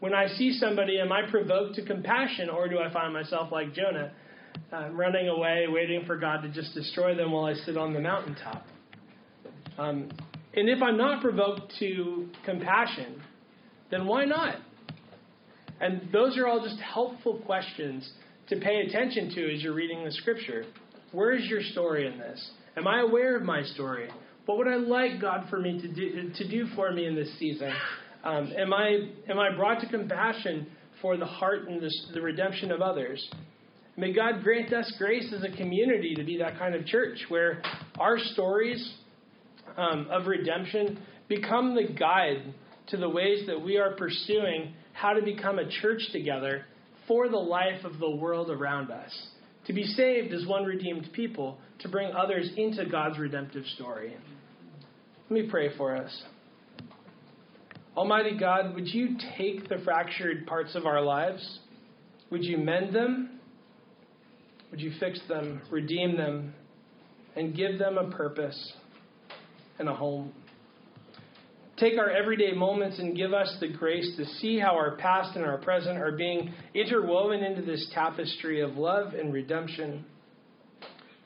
When 0.00 0.14
I 0.14 0.28
see 0.28 0.58
somebody, 0.58 0.98
am 1.00 1.12
I 1.12 1.22
provoked 1.30 1.74
to 1.76 1.84
compassion, 1.84 2.48
or 2.48 2.68
do 2.68 2.78
I 2.78 2.92
find 2.92 3.12
myself 3.12 3.52
like 3.52 3.74
Jonah, 3.74 4.12
um, 4.72 4.96
running 4.96 5.28
away, 5.28 5.66
waiting 5.68 6.04
for 6.06 6.16
God 6.16 6.42
to 6.42 6.48
just 6.48 6.74
destroy 6.74 7.14
them 7.14 7.32
while 7.32 7.44
I 7.44 7.54
sit 7.54 7.76
on 7.76 7.92
the 7.92 8.00
mountaintop. 8.00 8.66
Um, 9.78 10.08
and 10.54 10.68
if 10.68 10.82
I'm 10.82 10.96
not 10.96 11.22
provoked 11.22 11.72
to 11.78 12.28
compassion, 12.44 13.22
then 13.90 14.06
why 14.06 14.24
not? 14.24 14.56
And 15.80 16.08
those 16.12 16.38
are 16.38 16.46
all 16.46 16.62
just 16.62 16.80
helpful 16.80 17.38
questions 17.44 18.10
to 18.48 18.56
pay 18.56 18.80
attention 18.80 19.34
to 19.34 19.54
as 19.54 19.62
you're 19.62 19.74
reading 19.74 20.04
the 20.04 20.12
scripture. 20.12 20.64
Where 21.12 21.32
is 21.32 21.44
your 21.46 21.62
story 21.62 22.06
in 22.06 22.18
this? 22.18 22.50
Am 22.76 22.86
I 22.86 23.00
aware 23.00 23.36
of 23.36 23.42
my 23.42 23.62
story? 23.62 24.08
What 24.46 24.58
would 24.58 24.68
I 24.68 24.76
like 24.76 25.20
God 25.20 25.46
for 25.50 25.58
me 25.58 25.80
to 25.80 25.88
do, 25.88 26.30
to 26.34 26.48
do 26.48 26.66
for 26.74 26.92
me 26.92 27.06
in 27.06 27.14
this 27.14 27.38
season? 27.38 27.72
Um, 28.24 28.52
am, 28.56 28.72
I, 28.72 29.10
am 29.28 29.38
I 29.38 29.54
brought 29.54 29.80
to 29.80 29.88
compassion 29.88 30.66
for 31.02 31.16
the 31.16 31.26
heart 31.26 31.68
and 31.68 31.82
the, 31.82 31.90
the 32.14 32.20
redemption 32.20 32.70
of 32.70 32.80
others? 32.80 33.28
May 33.96 34.12
God 34.12 34.42
grant 34.42 34.72
us 34.74 34.92
grace 34.98 35.32
as 35.34 35.42
a 35.42 35.56
community 35.56 36.14
to 36.16 36.24
be 36.24 36.36
that 36.38 36.58
kind 36.58 36.74
of 36.74 36.84
church 36.84 37.18
where 37.28 37.62
our 37.98 38.18
stories 38.18 38.94
um, 39.78 40.06
of 40.10 40.26
redemption 40.26 40.98
become 41.28 41.74
the 41.74 41.92
guide 41.94 42.54
to 42.88 42.98
the 42.98 43.08
ways 43.08 43.46
that 43.46 43.60
we 43.60 43.78
are 43.78 43.94
pursuing 43.96 44.74
how 44.92 45.14
to 45.14 45.22
become 45.22 45.58
a 45.58 45.68
church 45.80 46.00
together 46.12 46.66
for 47.08 47.28
the 47.28 47.36
life 47.36 47.84
of 47.84 47.98
the 47.98 48.10
world 48.10 48.50
around 48.50 48.90
us. 48.90 49.10
To 49.66 49.72
be 49.72 49.84
saved 49.84 50.32
as 50.32 50.46
one 50.46 50.64
redeemed 50.64 51.08
people, 51.12 51.58
to 51.80 51.88
bring 51.88 52.12
others 52.12 52.50
into 52.56 52.84
God's 52.86 53.18
redemptive 53.18 53.64
story. 53.74 54.14
Let 55.28 55.42
me 55.42 55.48
pray 55.50 55.76
for 55.76 55.96
us. 55.96 56.22
Almighty 57.96 58.38
God, 58.38 58.74
would 58.74 58.86
you 58.86 59.16
take 59.38 59.68
the 59.68 59.78
fractured 59.84 60.46
parts 60.46 60.74
of 60.74 60.84
our 60.84 61.02
lives? 61.02 61.60
Would 62.30 62.44
you 62.44 62.58
mend 62.58 62.94
them? 62.94 63.35
Would 64.76 64.84
you 64.84 64.92
fix 65.00 65.18
them, 65.26 65.62
redeem 65.70 66.18
them, 66.18 66.52
and 67.34 67.56
give 67.56 67.78
them 67.78 67.96
a 67.96 68.10
purpose 68.10 68.74
and 69.78 69.88
a 69.88 69.94
home? 69.94 70.34
Take 71.78 71.98
our 71.98 72.10
everyday 72.10 72.52
moments 72.52 72.98
and 72.98 73.16
give 73.16 73.32
us 73.32 73.56
the 73.58 73.68
grace 73.68 74.14
to 74.18 74.26
see 74.38 74.58
how 74.58 74.74
our 74.74 74.96
past 74.96 75.34
and 75.34 75.46
our 75.46 75.56
present 75.56 75.96
are 75.96 76.12
being 76.12 76.52
interwoven 76.74 77.42
into 77.42 77.62
this 77.62 77.90
tapestry 77.94 78.60
of 78.60 78.76
love 78.76 79.14
and 79.14 79.32
redemption 79.32 80.04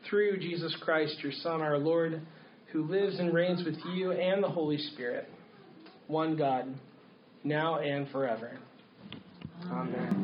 through 0.08 0.38
Jesus 0.38 0.76
Christ, 0.82 1.16
your 1.20 1.32
Son, 1.42 1.60
our 1.60 1.76
Lord, 1.76 2.22
who 2.70 2.84
lives 2.84 3.18
and 3.18 3.34
reigns 3.34 3.64
with 3.64 3.78
you 3.96 4.12
and 4.12 4.44
the 4.44 4.48
Holy 4.48 4.78
Spirit, 4.78 5.28
one 6.06 6.36
God, 6.36 6.72
now 7.42 7.80
and 7.80 8.08
forever. 8.10 8.60
Amen. 9.72 10.19